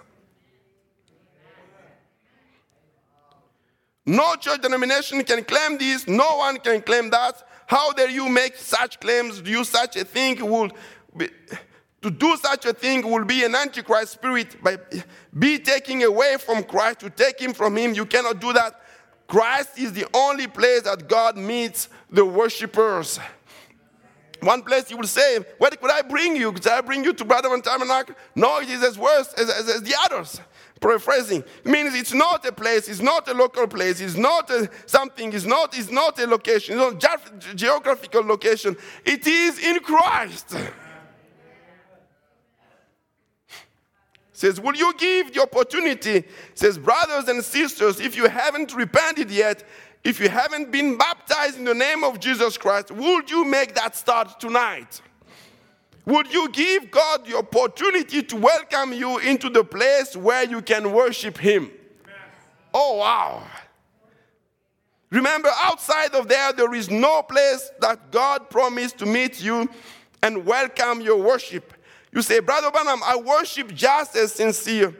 [4.05, 7.41] No church denomination can claim this, no one can claim that.
[7.65, 9.41] How dare you make such claims?
[9.41, 10.69] Do you such a thing will
[11.17, 11.29] be,
[12.03, 14.77] to do such a thing will be an antichrist spirit by
[15.37, 17.95] be taking away from Christ to take him from him.
[17.95, 18.79] You cannot do that.
[19.27, 23.19] Christ is the only place that God meets the worshippers.
[24.41, 26.51] One place you will say, Where could I bring you?
[26.51, 28.13] Could I bring you to Branham Tabernacle?
[28.35, 30.39] No, it is as worse as, as, as the others
[30.81, 35.31] paraphrasing means it's not a place it's not a local place it's not a, something
[35.33, 38.75] it's not it's not a location it's not ge- geographical location.
[39.03, 40.55] It is in christ.
[44.33, 49.63] Says will you give the opportunity says brothers and sisters if you haven't repented yet
[50.03, 53.95] if you haven't been baptized in the name of jesus christ would you make that
[53.95, 55.01] start tonight
[56.05, 60.91] would you give God the opportunity to welcome you into the place where you can
[60.91, 61.71] worship Him?
[62.73, 63.43] Oh, wow.
[65.09, 69.69] Remember, outside of there, there is no place that God promised to meet you
[70.21, 71.73] and welcome your worship.
[72.11, 74.95] You say, Brother Branham, I worship just as sincere.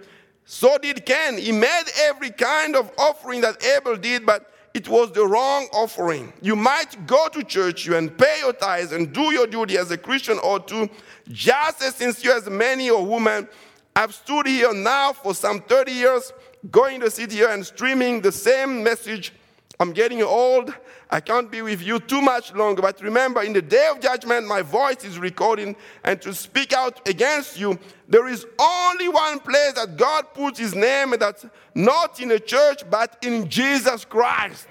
[0.46, 1.38] So did Cain.
[1.38, 6.34] He made every kind of offering that Abel did, but it was the wrong offering.
[6.42, 9.98] You might go to church and pay your tithes and do your duty as a
[9.98, 10.90] Christian or two,
[11.30, 13.48] just as sincere as many or women.
[13.96, 16.34] I've stood here now for some 30 years,
[16.72, 19.32] going to sit here and streaming the same message.
[19.80, 20.74] I'm getting old.
[21.10, 22.82] I can't be with you too much longer.
[22.82, 27.08] But remember, in the day of judgment, my voice is recording, and to speak out
[27.08, 31.46] against you, there is only one place that God puts his name, and that's
[31.76, 34.70] not in a church, but in Jesus Christ.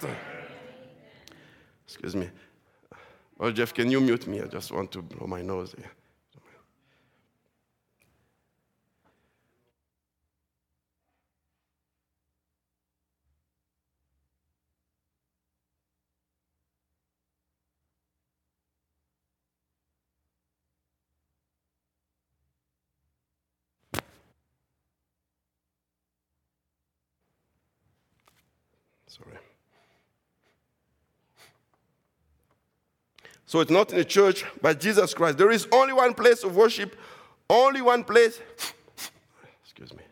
[1.86, 2.30] Excuse me.
[3.38, 4.40] Oh, Jeff, can you mute me?
[4.40, 5.90] I just want to blow my nose here.
[29.14, 29.36] Sorry.
[33.46, 35.38] So it's not in the church, but Jesus Christ.
[35.38, 36.96] There is only one place of worship,
[37.48, 38.40] only one place.
[39.62, 40.03] Excuse me.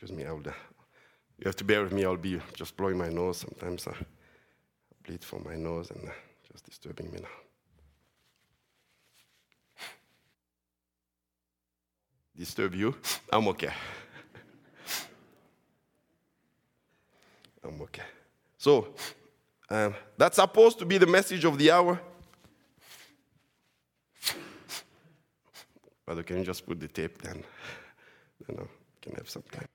[0.00, 2.06] Excuse me, I'll, you have to bear with me.
[2.06, 3.36] I'll be just blowing my nose.
[3.36, 3.92] Sometimes I
[5.06, 6.12] bleed from my nose and uh,
[6.50, 7.28] just disturbing me now.
[12.34, 12.96] Disturb you?
[13.30, 13.74] I'm okay.
[17.62, 18.06] I'm okay.
[18.56, 18.94] So,
[19.68, 22.00] um, that's supposed to be the message of the hour.
[26.06, 27.44] Brother, can you just put the tape then?
[28.48, 28.66] You know,
[29.02, 29.68] can have some time.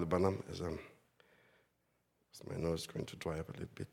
[0.00, 0.78] Brother as, um,
[2.48, 3.86] my nose is going to dry up a little bit.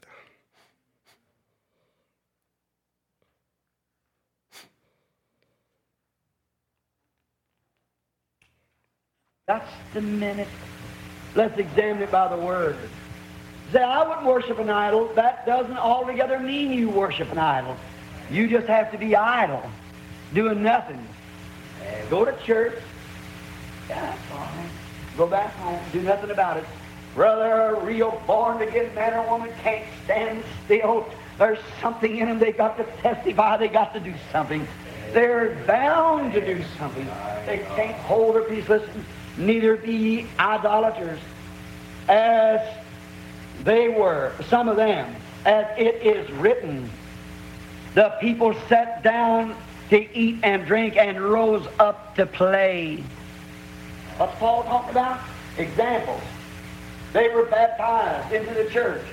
[9.46, 10.48] That's the minute.
[11.36, 12.78] Let's examine it by the Word.
[13.74, 15.12] Say, I wouldn't worship an idol.
[15.16, 17.76] That doesn't altogether mean you worship an idol.
[18.32, 19.70] You just have to be idle,
[20.34, 21.06] doing nothing.
[22.10, 22.82] Go to church.
[23.90, 24.70] That's all right.
[25.20, 26.64] Go back home, do nothing about it.
[27.14, 31.10] Brother, a real born again man or woman can't stand still.
[31.38, 32.40] There's something in them.
[32.40, 33.58] They got to testify.
[33.58, 34.66] They got to do something.
[35.12, 37.06] They're bound to do something.
[37.46, 38.70] They can't hold their peace.
[38.70, 39.06] Listen,
[39.38, 41.20] neither be idolaters
[42.08, 42.62] as
[43.66, 45.14] they were, some of them,
[45.44, 46.90] as it is written.
[47.94, 49.58] The people sat down
[49.90, 53.04] to eat and drink and rose up to play.
[54.20, 55.22] What's Paul talking about?
[55.58, 56.22] Examples.
[57.14, 59.06] They were baptized into the church.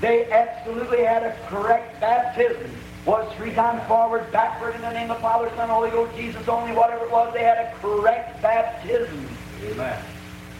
[0.00, 2.68] They absolutely had a correct baptism.
[3.06, 6.74] Was three times forward, backward in the name of Father, Son, Holy Ghost, Jesus only,
[6.74, 9.28] whatever it was, they had a correct baptism.
[9.62, 10.02] Amen.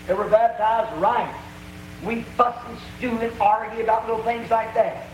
[0.07, 1.35] They were baptized right.
[2.05, 5.09] We fuss and stew and argue about little things like that.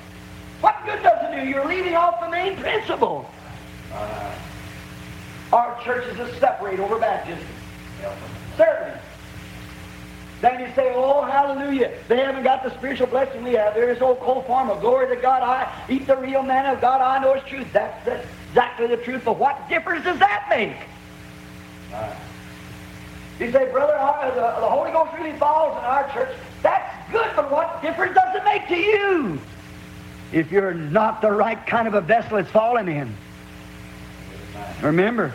[0.61, 1.49] What good does it do?
[1.49, 3.31] You're leaving off the main principle.
[5.51, 7.47] Our churches are separate over baptism.
[8.61, 9.01] Certainly.
[10.43, 11.93] Then you say, oh, hallelujah.
[12.09, 13.73] They haven't got the spiritual blessing we have.
[13.73, 14.79] There's old cold farmer.
[14.79, 15.43] Glory to God.
[15.43, 17.01] I eat the real man of God.
[17.01, 17.73] I know it's truth.
[17.73, 18.07] That's,
[18.49, 19.23] exactly the truth.
[19.25, 20.77] But what difference does that make?
[23.39, 26.37] You say, brother, our, the, the Holy Ghost really falls in our church.
[26.63, 29.41] That's good, but what difference does it make to you?
[30.33, 33.15] If you're not the right kind of a vessel it's falling in.
[34.83, 35.33] Remember.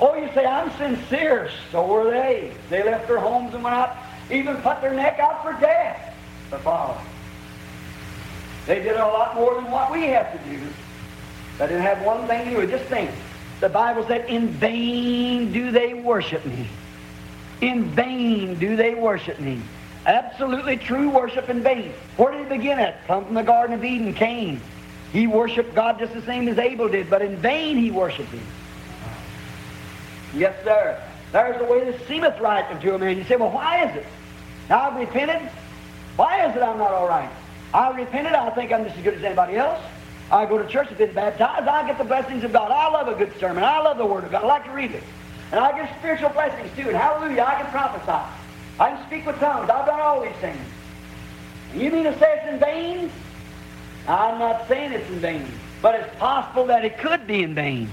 [0.00, 1.50] Oh, you say, I'm sincere.
[1.72, 2.52] So were they.
[2.68, 3.96] They left their homes and went out,
[4.30, 6.14] even put their neck out for death
[6.50, 6.98] to follow.
[8.66, 10.60] They did a lot more than what we have to do.
[11.58, 13.10] They didn't have one thing to do Just think.
[13.60, 16.68] The Bible said, In vain do they worship me.
[17.62, 19.60] In vain do they worship me.
[20.04, 21.92] Absolutely true worship in vain.
[22.16, 23.04] Where did it begin at?
[23.06, 24.60] Come from the Garden of Eden, Cain.
[25.12, 28.46] He worshiped God just the same as Abel did, but in vain he worshiped him.
[30.34, 31.02] Yes, sir.
[31.32, 33.16] There's the way that seemeth right unto a man.
[33.18, 34.06] You say, well, why is it?
[34.68, 35.50] Now I've repented.
[36.16, 37.30] Why is it I'm not all right?
[37.74, 38.32] I repented.
[38.32, 39.82] I think I'm just as good as anybody else.
[40.30, 41.68] I go to church, I've been baptized.
[41.68, 42.70] I get the blessings of God.
[42.72, 43.62] I love a good sermon.
[43.62, 44.44] I love the Word of God.
[44.44, 45.02] I like to read it.
[45.52, 46.88] And I get spiritual blessings too.
[46.88, 48.26] And hallelujah, I can prophesy.
[48.80, 49.70] I can speak with tongues.
[49.70, 50.58] I've done all these things.
[51.72, 53.12] And you mean to say it's in vain?
[54.08, 55.46] I'm not saying it's in vain.
[55.80, 57.88] But it's possible that it could be in vain.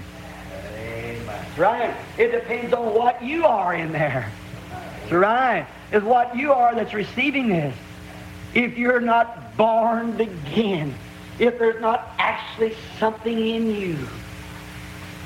[1.58, 1.96] Right.
[2.18, 4.32] It depends on what you are in there.
[5.12, 5.68] Right.
[5.92, 7.76] It's what you are that's receiving this.
[8.54, 10.96] If you're not born again,
[11.40, 13.98] if there's not actually something in you,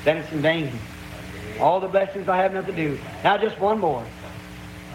[0.04, 0.72] then it's in vain.
[1.60, 2.98] All the blessings I have nothing to do.
[3.24, 4.04] Now just one more.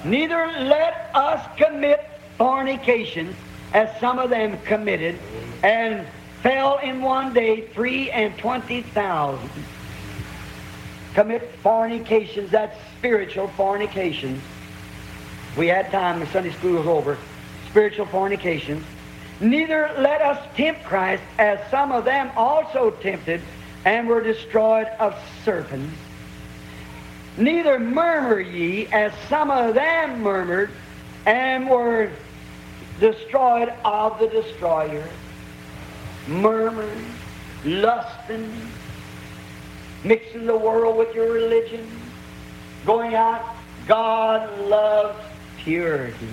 [0.04, 2.06] Neither let us commit
[2.38, 3.36] fornication,
[3.74, 5.20] as some of them committed,
[5.64, 6.06] and
[6.42, 9.50] fell in one day three and twenty thousand.
[11.14, 14.42] Commit fornications, that's spiritual fornications.
[15.56, 17.18] We had time, the Sunday school was over.
[17.70, 18.84] Spiritual fornications.
[19.40, 23.42] Neither let us tempt Christ, as some of them also tempted
[23.86, 25.94] and were destroyed of serpents.
[27.38, 30.72] Neither murmur ye, as some of them murmured
[31.26, 32.12] and were
[33.00, 35.08] destroyed of the destroyer.
[36.28, 37.06] Murmuring,
[37.66, 38.52] lusting,
[40.04, 41.88] mixing the world with your religion,
[42.86, 43.44] going out.
[43.88, 45.22] God loves
[45.58, 46.30] purity,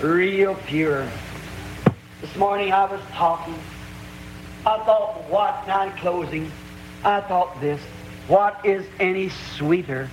[0.00, 1.08] real pure.
[2.20, 3.54] This morning I was talking.
[4.64, 6.50] I thought, what, now in closing,
[7.04, 7.80] I thought this.
[8.28, 10.08] What is any sweeter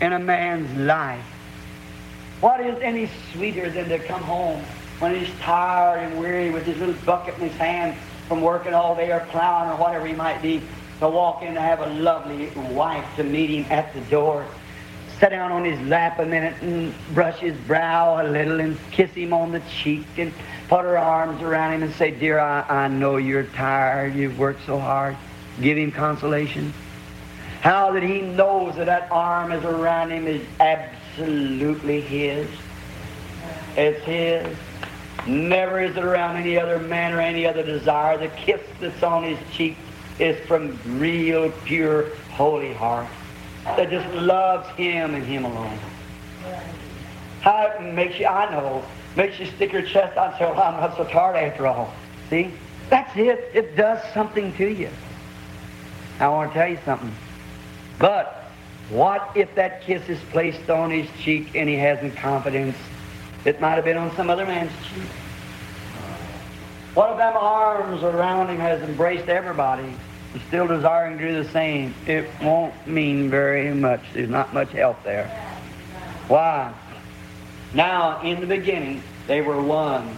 [0.00, 1.24] in a man's life?
[2.40, 4.64] What is any sweeter than to come home
[4.98, 7.96] when he's tired and weary with his little bucket in his hand
[8.28, 10.62] from working all day or plowing or whatever he might be,
[11.02, 14.46] to walk in and have a lovely wife to meet him at the door,
[15.18, 19.10] sit down on his lap a minute and brush his brow a little and kiss
[19.10, 20.32] him on the cheek and
[20.68, 24.14] put her arms around him and say, Dear, I, I know you're tired.
[24.14, 25.16] You've worked so hard.
[25.60, 26.72] Give him consolation.
[27.62, 32.48] How that he knows that that arm is around him is absolutely his.
[33.76, 34.56] It's his.
[35.26, 38.18] Never is it around any other man or any other desire.
[38.18, 39.76] The kiss that's on his cheek
[40.22, 43.08] is from real, pure, holy heart
[43.64, 45.78] that just loves him and him alone.
[47.40, 48.84] How it makes you, I know,
[49.16, 51.92] makes you stick your chest out and say, well, I'm not so tired after all.
[52.30, 52.52] See?
[52.88, 53.50] That's it.
[53.52, 54.90] It does something to you.
[56.20, 57.12] I want to tell you something.
[57.98, 58.44] But
[58.90, 62.76] what if that kiss is placed on his cheek and he hasn't confidence?
[63.44, 65.02] It might have been on some other man's cheek.
[66.94, 69.96] What if them arms around him has embraced everybody
[70.48, 71.94] still desiring to do the same?
[72.06, 74.00] It won't mean very much.
[74.12, 75.28] There's not much help there.
[76.28, 76.72] Why?
[77.74, 80.16] Now, in the beginning, they were one.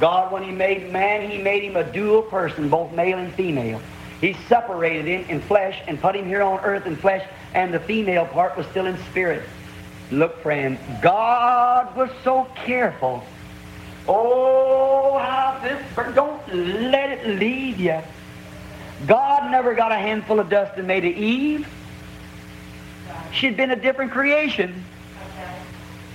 [0.00, 3.80] God, when He made man, He made him a dual person, both male and female.
[4.22, 7.80] He separated him in flesh and put him here on earth in flesh, and the
[7.80, 9.42] female part was still in spirit.
[10.12, 13.24] Look, friend, God was so careful.
[14.06, 17.98] Oh, how this, don't let it leave you.
[19.06, 21.68] God never got a handful of dust and made it Eve.
[23.32, 24.84] She'd been a different creation.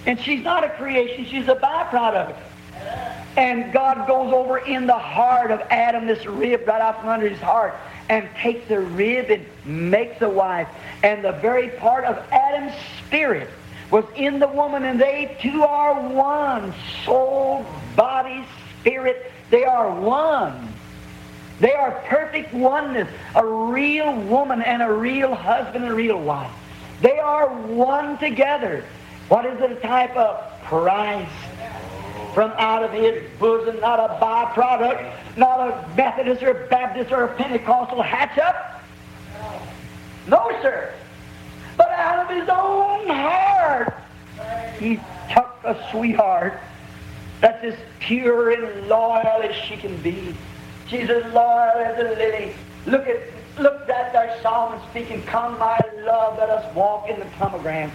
[0.06, 2.38] And she's not a creation, she's a byproduct.
[3.36, 7.28] And God goes over in the heart of Adam, this rib right out from under
[7.28, 7.76] his heart,
[8.10, 10.70] and takes the rib and makes a wife.
[11.04, 12.74] And the very part of Adam's
[13.06, 13.50] spirit
[13.92, 16.74] was in the woman, and they two are one.
[17.06, 17.66] Soul,
[17.96, 18.46] body,
[18.80, 20.74] spirit, they are one.
[21.60, 26.52] They are perfect oneness, a real woman and a real husband and a real wife.
[27.02, 28.84] They are one together.
[29.28, 30.44] What is the type of?
[30.68, 31.32] Christ.
[32.34, 37.24] From out of his bosom, not a byproduct, not a Methodist or a Baptist or
[37.24, 38.84] a Pentecostal hatch up.
[40.28, 40.94] No, sir.
[41.78, 43.94] But out of his own heart,
[44.78, 45.00] he
[45.34, 46.60] took a sweetheart
[47.40, 50.36] that's as pure and loyal as she can be.
[50.90, 52.54] She's as loyal as a lily.
[52.86, 53.20] Look at
[53.60, 57.92] look at that Solomon speaking, Come, my love, let us walk in the pomegranate.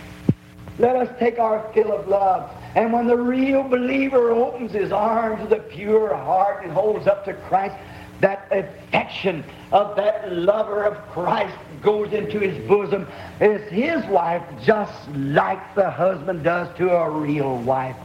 [0.79, 2.51] Let us take our fill of love.
[2.75, 7.25] And when the real believer opens his arms with a pure heart and holds up
[7.27, 7.77] to Christ,
[8.21, 13.07] that affection of that lover of Christ goes into his bosom
[13.41, 17.97] as his wife, just like the husband does to a real wife.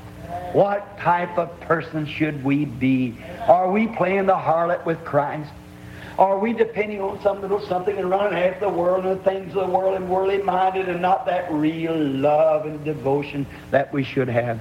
[0.53, 3.17] What type of person should we be?
[3.47, 5.51] Are we playing the harlot with Christ?
[6.17, 9.55] Are we depending on some little something and running after the world and the things
[9.55, 14.03] of the world and worldly minded and not that real love and devotion that we
[14.03, 14.59] should have?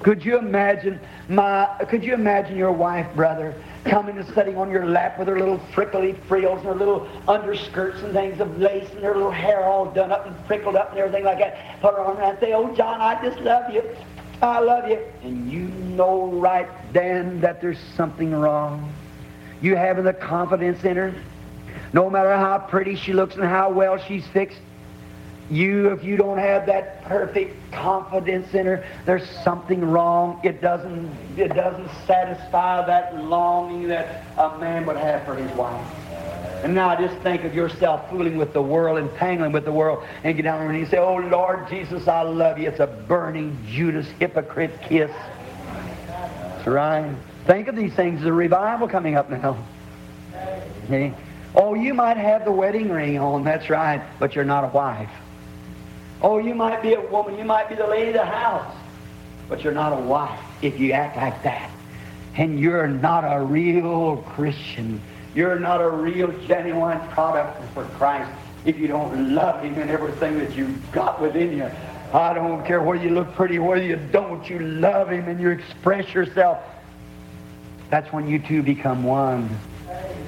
[0.00, 0.98] Could you imagine
[1.28, 5.38] my could you imagine your wife, brother, coming and sitting on your lap with her
[5.38, 9.64] little frickly frills and her little underskirts and things of lace and her little hair
[9.64, 11.80] all done up and prickled up and everything like that.
[11.80, 13.82] Put her arm around and say, Oh John, I just love you.
[14.42, 14.98] I love you.
[15.22, 18.92] And you know right then that there's something wrong.
[19.60, 21.14] You having the confidence in her.
[21.92, 24.58] No matter how pretty she looks and how well she's fixed,
[25.50, 30.40] you, if you don't have that perfect confidence in her, there's something wrong.
[30.42, 35.86] It doesn't, it doesn't satisfy that longing that a man would have for his wife.
[36.62, 40.04] And now just think of yourself fooling with the world and tangling with the world
[40.22, 42.68] and get down there and say, Oh Lord Jesus, I love you.
[42.68, 45.10] It's a burning Judas hypocrite kiss.
[46.06, 47.12] That's right.
[47.46, 48.20] Think of these things.
[48.20, 49.58] There's a revival coming up now.
[50.84, 51.12] Okay?
[51.54, 55.10] Oh, you might have the wedding ring on, that's right, but you're not a wife.
[56.22, 58.74] Oh, you might be a woman, you might be the lady of the house,
[59.48, 61.70] but you're not a wife if you act like that.
[62.36, 65.00] And you're not a real Christian.
[65.34, 68.30] You're not a real, genuine product for Christ
[68.64, 71.70] if you don't love Him and everything that you've got within you.
[72.12, 75.48] I don't care whether you look pretty, whether you don't, you love Him and you
[75.48, 76.58] express yourself.
[77.88, 79.48] That's when you two become one.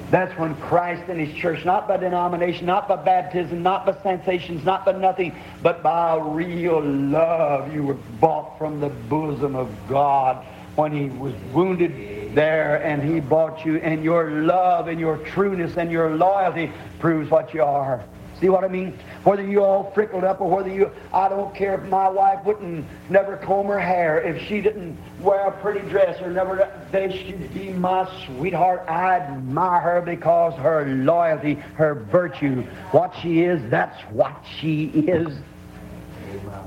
[0.09, 4.63] That's when Christ and His church, not by denomination, not by baptism, not by sensations,
[4.65, 10.45] not by nothing, but by real love, you were bought from the bosom of God
[10.75, 15.77] when He was wounded there and He bought you, and your love and your trueness
[15.77, 18.03] and your loyalty proves what you are.
[18.41, 18.97] See what I mean?
[19.23, 22.85] Whether you all frickled up or whether you, I don't care if my wife wouldn't
[23.09, 27.53] never comb her hair, if she didn't wear a pretty dress or never, they should
[27.53, 28.83] be my sweetheart.
[28.89, 35.33] I admire her because her loyalty, her virtue, what she is, that's what she is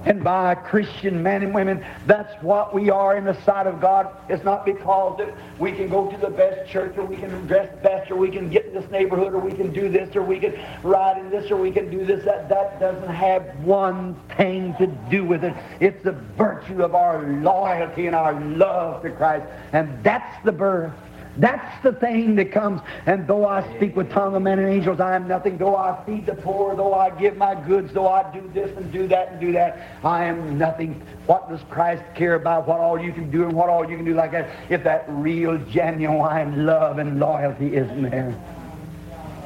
[0.09, 1.85] and by Christian men and women.
[2.07, 4.09] That's what we are in the sight of God.
[4.31, 5.21] It's not because
[5.59, 8.49] we can go to the best church or we can dress best or we can
[8.49, 11.51] get in this neighborhood or we can do this or we can ride in this
[11.51, 12.25] or we can do this.
[12.25, 15.55] That, that doesn't have one thing to do with it.
[15.79, 19.47] It's the virtue of our loyalty and our love to Christ.
[19.73, 20.95] And that's the birth.
[21.39, 22.81] That's the thing that comes.
[23.07, 25.57] And though I speak with tongue of men and angels, I am nothing.
[25.57, 28.91] Though I feed the poor, though I give my goods, though I do this and
[28.93, 31.01] do that and do that, I am nothing.
[31.27, 34.05] What does Christ care about what all you can do and what all you can
[34.05, 38.35] do like that if that real, genuine love and loyalty isn't there?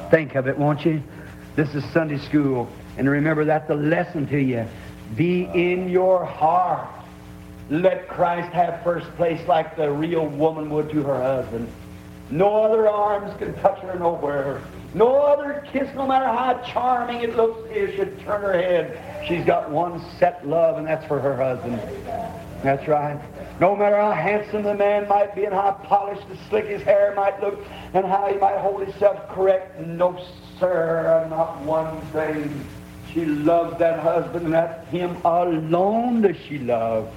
[0.09, 1.01] Think of it, won't you?
[1.55, 2.67] This is Sunday school.
[2.97, 4.65] And remember, that's a lesson to you.
[5.15, 6.89] Be in your heart.
[7.69, 11.71] Let Christ have first place like the real woman would to her husband.
[12.29, 14.61] No other arms can touch her nowhere.
[14.93, 19.25] No other kiss, no matter how charming it looks, it should turn her head.
[19.27, 21.79] She's got one set love, and that's for her husband.
[22.63, 23.19] That's right.
[23.59, 27.13] No matter how handsome the man might be and how polished and slick his hair
[27.15, 27.59] might look
[27.93, 30.19] and how he might hold himself correct, no,
[30.59, 32.65] sir, not one thing.
[33.13, 37.13] She loves that husband, and that's him alone does she love.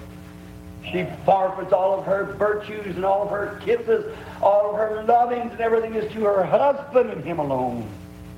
[0.93, 4.05] She forfeits all of her virtues and all of her kisses,
[4.43, 7.89] all of her lovings and everything is to her husband and him alone.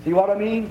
[0.05, 0.71] See what I mean?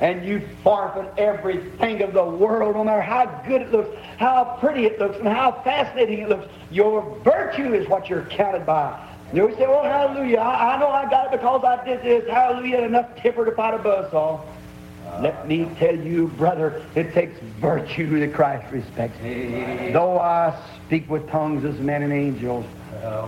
[0.00, 4.86] And you forfeit everything of the world, no matter how good it looks, how pretty
[4.86, 6.46] it looks, and how fascinating it looks.
[6.70, 8.96] Your virtue is what you're counted by.
[9.32, 10.38] You say, well, hallelujah.
[10.38, 12.30] I, I know I got it because I did this.
[12.30, 12.82] Hallelujah.
[12.82, 14.40] Enough tipper to fight a buzzsaw.
[15.20, 19.18] Let me tell you, brother, it takes virtue that Christ respects.
[19.92, 20.56] Though I
[20.86, 22.64] speak with tongues as men and angels,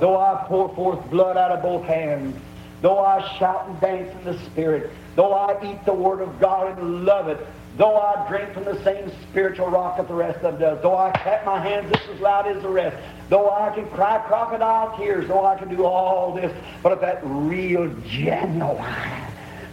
[0.01, 2.37] though I pour forth blood out of both hands,
[2.83, 6.79] though I shout and dance in the Spirit, though I eat the Word of God
[6.79, 7.39] and love it,
[7.77, 10.97] though I drink from the same spiritual rock that the rest of them does, though
[10.97, 12.97] I clap my hands just as loud as the rest,
[13.29, 16.53] though I can cry crocodile tears, though I can do all this,
[16.83, 18.95] but if that real, genuine,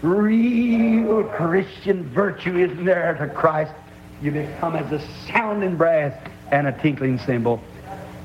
[0.01, 3.73] real Christian virtue isn't there to Christ,
[4.21, 6.13] you become as a sounding brass
[6.51, 7.61] and a tinkling cymbal.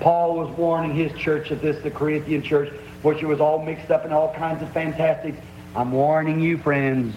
[0.02, 2.72] Paul was warning his church of this, the Corinthian church,
[3.02, 5.38] which was all mixed up in all kinds of fantastics.
[5.76, 7.14] I'm warning you, friends.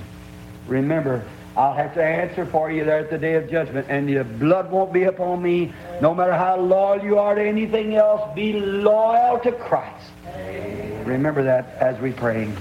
[0.68, 1.26] Remember,
[1.58, 4.70] I'll have to answer for you there at the day of judgment, and your blood
[4.70, 5.74] won't be upon me.
[6.00, 10.12] No matter how loyal you are to anything else, be loyal to Christ.
[11.06, 12.52] Remember that as we pray.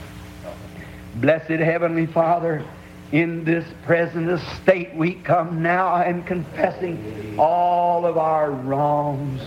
[1.17, 2.65] Blessed Heavenly Father,
[3.13, 9.43] in this present estate we come now and confessing all of our wrongs.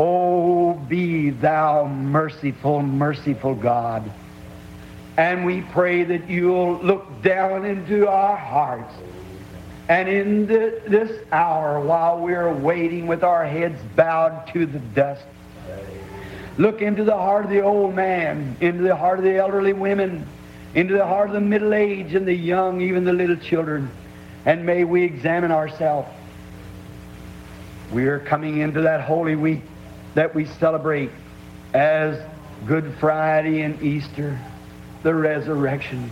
[0.00, 4.08] Oh, be thou merciful, merciful God.
[5.16, 8.94] And we pray that you'll look down into our hearts.
[9.88, 15.24] And in the, this hour, while we're waiting with our heads bowed to the dust,
[16.58, 20.24] look into the heart of the old man, into the heart of the elderly women,
[20.76, 23.90] into the heart of the middle age and the young, even the little children.
[24.46, 26.08] And may we examine ourselves.
[27.90, 29.62] We are coming into that holy week
[30.18, 31.12] that we celebrate
[31.74, 32.20] as
[32.66, 34.36] Good Friday and Easter,
[35.04, 36.10] the resurrection.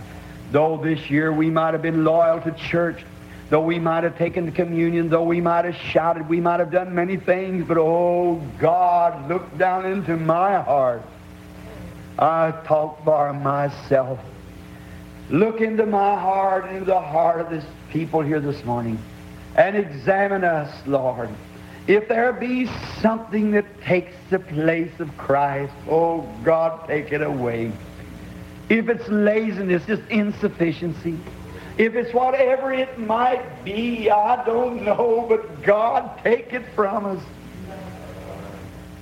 [0.53, 3.03] Though this year we might have been loyal to church,
[3.49, 6.95] though we might have taken communion, though we might have shouted, we might have done
[6.95, 11.01] many things, but oh God, look down into my heart.
[12.17, 14.21] I talk for myself.
[15.29, 18.99] Look into my heart into the heart of this people here this morning
[19.57, 21.29] and examine us, Lord.
[21.87, 22.69] If there be
[23.01, 27.71] something that takes the place of Christ, oh God, take it away.
[28.67, 31.17] If it's laziness, just insufficiency,
[31.77, 37.23] if it's whatever it might be, I don't know, but God, take it from us.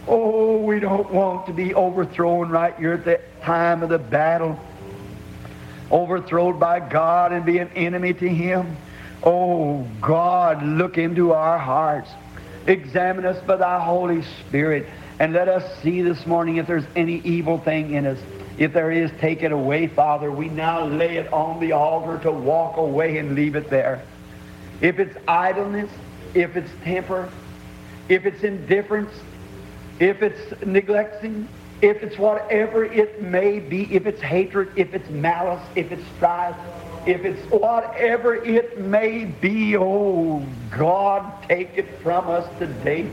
[0.07, 4.59] Oh, we don't want to be overthrown right here at the time of the battle.
[5.91, 8.77] Overthrown by God and be an enemy to Him.
[9.23, 12.11] Oh, God, look into our hearts.
[12.67, 14.87] Examine us by thy Holy Spirit
[15.19, 18.19] and let us see this morning if there's any evil thing in us.
[18.57, 20.31] If there is, take it away, Father.
[20.31, 24.01] We now lay it on the altar to walk away and leave it there.
[24.81, 25.89] If it's idleness,
[26.33, 27.29] if it's temper,
[28.09, 29.11] if it's indifference,
[29.99, 31.47] if it's neglecting,
[31.81, 36.55] if it's whatever it may be, if it's hatred, if it's malice, if it's strife,
[37.05, 43.11] if it's whatever it may be, oh God, take it from us today.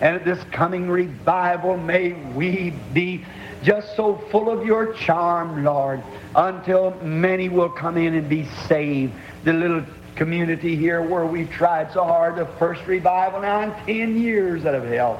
[0.00, 3.24] And at this coming revival, may we be
[3.62, 6.02] just so full of your charm, Lord,
[6.34, 9.12] until many will come in and be saved.
[9.44, 9.84] The little
[10.14, 14.74] community here where we've tried so hard, the first revival now in 10 years that
[14.74, 15.18] have held.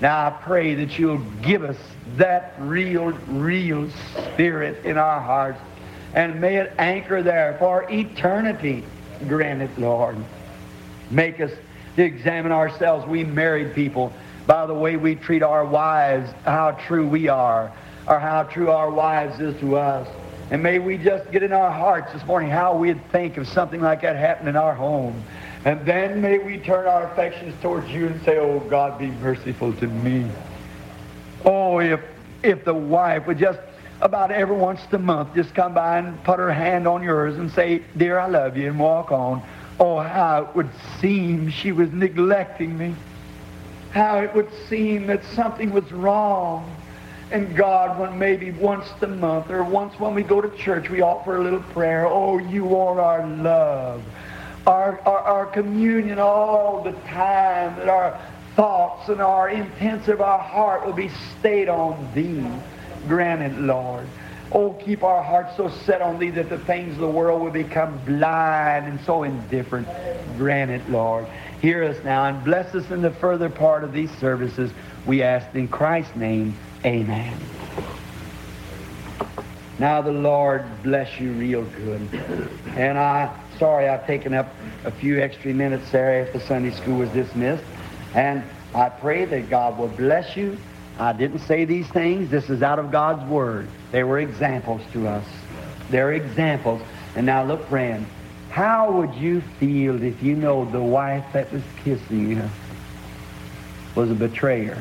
[0.00, 1.76] Now I pray that you'll give us
[2.16, 5.60] that real, real spirit in our hearts
[6.14, 8.84] and may it anchor there for eternity.
[9.26, 10.16] Grant it, Lord.
[11.10, 11.50] Make us
[11.96, 14.12] to examine ourselves, we married people,
[14.46, 17.72] by the way we treat our wives, how true we are,
[18.06, 20.06] or how true our wives is to us.
[20.50, 23.80] And may we just get in our hearts this morning how we'd think of something
[23.80, 25.22] like that happened in our home.
[25.64, 29.72] And then may we turn our affections towards you and say, Oh, God, be merciful
[29.74, 30.30] to me.
[31.44, 32.00] Oh, if,
[32.42, 33.58] if the wife would just
[34.00, 37.50] about every once a month just come by and put her hand on yours and
[37.50, 39.42] say, Dear, I love you, and walk on.
[39.80, 40.70] Oh, how it would
[41.00, 42.94] seem she was neglecting me.
[43.92, 46.74] How it would seem that something was wrong.
[47.30, 51.02] And God, when maybe once a month or once when we go to church, we
[51.02, 52.06] offer a little prayer.
[52.06, 54.02] Oh, you are our love,
[54.66, 58.18] our, our, our communion all the time, that our
[58.56, 62.44] thoughts and our intents of our heart will be stayed on thee.
[63.06, 64.06] Granted, Lord.
[64.50, 67.50] Oh, keep our hearts so set on thee that the things of the world will
[67.50, 69.86] become blind and so indifferent.
[70.38, 71.26] Granted, Lord.
[71.60, 74.72] Hear us now and bless us in the further part of these services.
[75.06, 77.38] We ask in Christ's name, amen.
[79.78, 82.08] Now the Lord bless you real good.
[82.76, 84.48] And I, sorry I've taken up
[84.84, 87.64] a few extra minutes there after Sunday school was dismissed.
[88.14, 88.42] And
[88.74, 90.56] I pray that God will bless you.
[90.98, 92.28] I didn't say these things.
[92.30, 93.68] This is out of God's Word.
[93.92, 95.24] They were examples to us.
[95.90, 96.82] They're examples.
[97.14, 98.04] And now look, friend,
[98.50, 102.42] How would you feel if you know the wife that was kissing you
[103.94, 104.80] was a betrayer?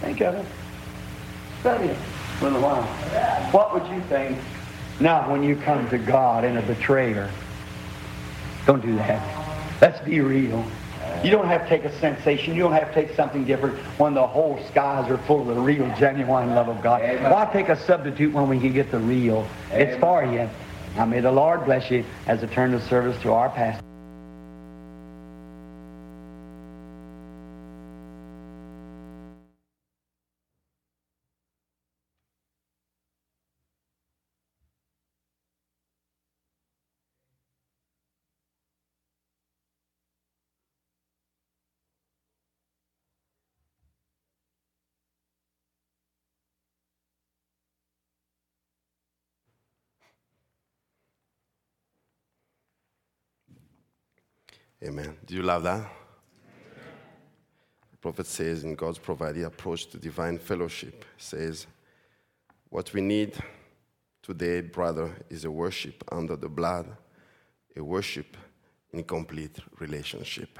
[0.00, 0.46] Think of it.
[1.60, 1.96] Study it
[2.38, 2.82] for a while.
[3.52, 4.38] What would you think
[4.98, 7.30] now when you come to God in a betrayer?
[8.66, 9.22] Don't do that.
[9.80, 10.64] Let's be real.
[11.24, 12.54] You don't have to take a sensation.
[12.54, 15.60] You don't have to take something different when the whole skies are full of the
[15.60, 17.02] real, genuine love of God.
[17.22, 19.48] Why take a substitute when we can get the real?
[19.72, 20.48] It's for you.
[20.96, 23.85] Now may the Lord bless you as a turn of service to our pastor.
[54.86, 55.16] Amen.
[55.26, 55.90] Do you love that?
[57.90, 61.66] The prophet says in God's provided approach to divine fellowship, says,
[62.68, 63.36] What we need
[64.22, 66.86] today, brother, is a worship under the blood,
[67.76, 68.36] a worship
[68.92, 70.56] in complete relationship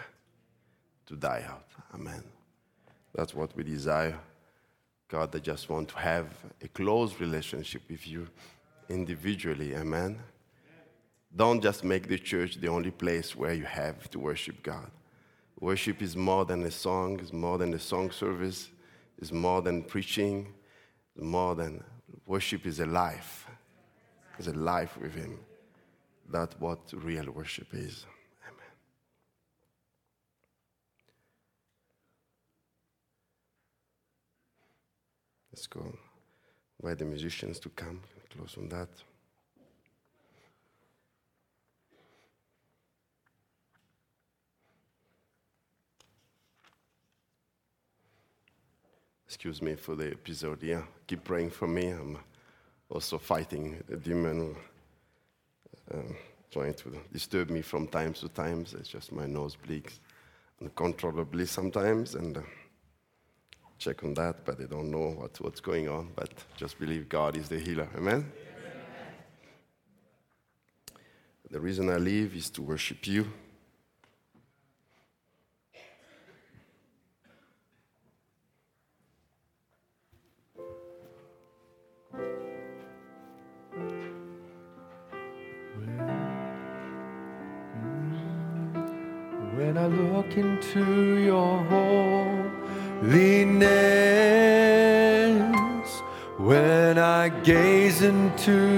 [1.06, 1.68] to die out.
[1.94, 2.24] Amen.
[3.14, 4.18] That's what we desire.
[5.08, 6.26] God, I just want to have
[6.60, 8.26] a close relationship with you
[8.88, 9.76] individually.
[9.76, 10.18] Amen.
[11.36, 14.90] Don't just make the church the only place where you have to worship God.
[15.60, 18.70] Worship is more than a song, it's more than a song service,
[19.18, 20.54] it's more than preaching,
[21.14, 21.84] it's more than
[22.26, 23.46] worship is a life.
[24.38, 25.38] It's a life with Him.
[26.30, 28.06] That's what real worship is.
[28.46, 28.72] Amen.
[35.52, 35.96] Let's go.
[36.82, 38.02] Invite the musicians to come.
[38.30, 38.88] Close on that.
[49.46, 50.60] Excuse me for the episode.
[50.60, 51.90] Yeah, keep praying for me.
[51.90, 52.18] I'm
[52.88, 54.56] also fighting a demon
[55.94, 56.16] um,
[56.50, 58.62] trying to disturb me from time to time.
[58.62, 60.00] It's just my nose bleeds
[60.60, 62.40] uncontrollably sometimes, and uh,
[63.78, 64.44] check on that.
[64.44, 66.10] But I don't know what, what's going on.
[66.16, 67.88] But just believe God is the healer.
[67.96, 68.32] Amen.
[71.52, 73.28] The reason I live is to worship you.
[98.46, 98.75] Gaze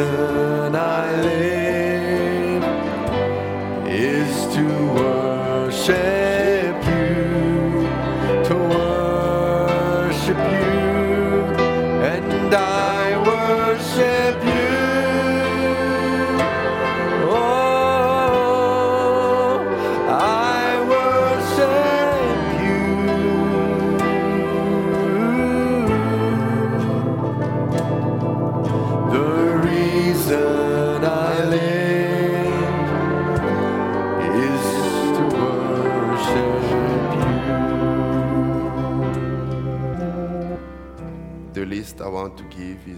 [0.00, 0.29] reason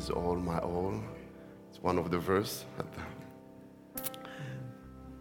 [0.03, 0.95] is all my all.
[1.69, 2.65] It's one of the verse.
[2.79, 2.83] Uh,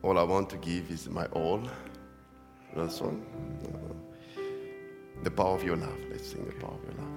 [0.01, 1.61] all I want to give is my all.
[2.75, 3.15] That's all.
[5.23, 5.99] The power of your love.
[6.09, 7.11] Let's sing the power of your love.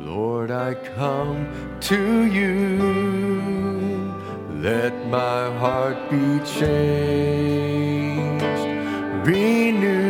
[0.12, 1.38] Lord, I come
[1.90, 2.52] to you.
[4.68, 7.86] Let my heart be changed,
[9.24, 10.09] renewed.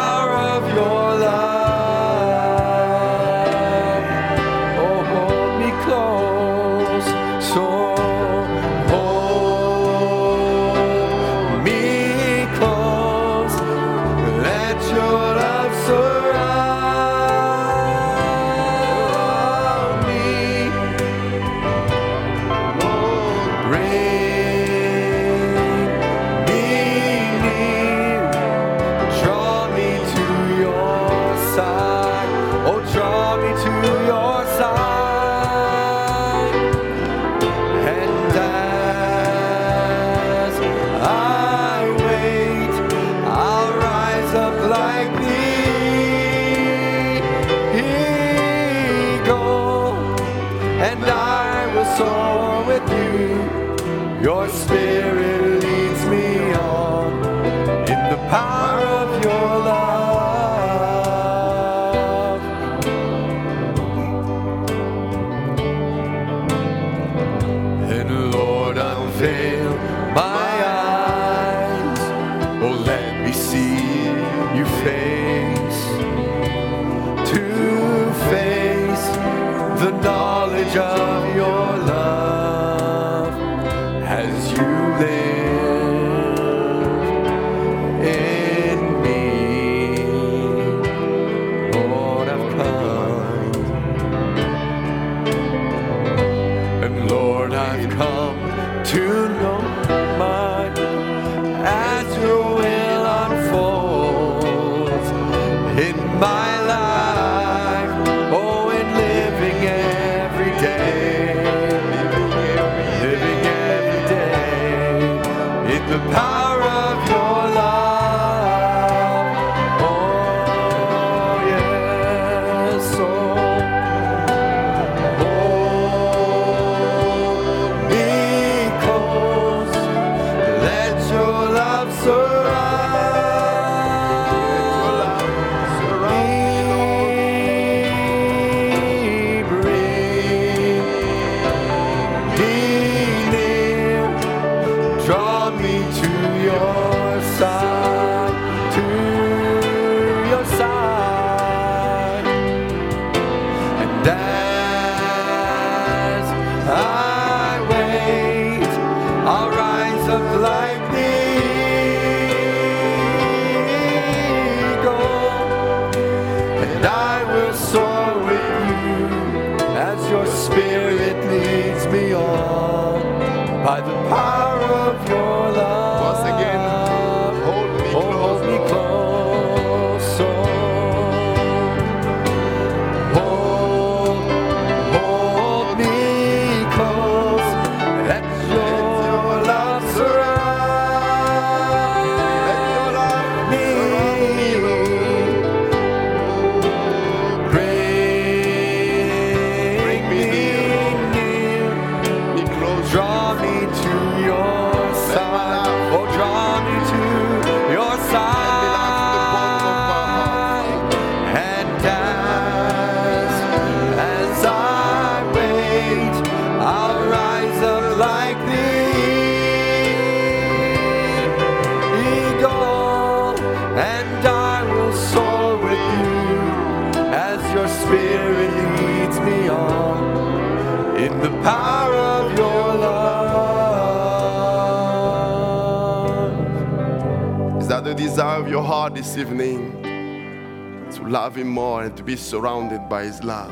[242.01, 243.51] to be surrounded by His love.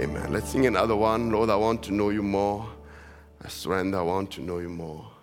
[0.00, 0.32] Amen.
[0.32, 1.30] Let's sing another one.
[1.30, 2.68] Lord, I want to know you more.
[3.40, 5.13] I surrender, I want to know you more.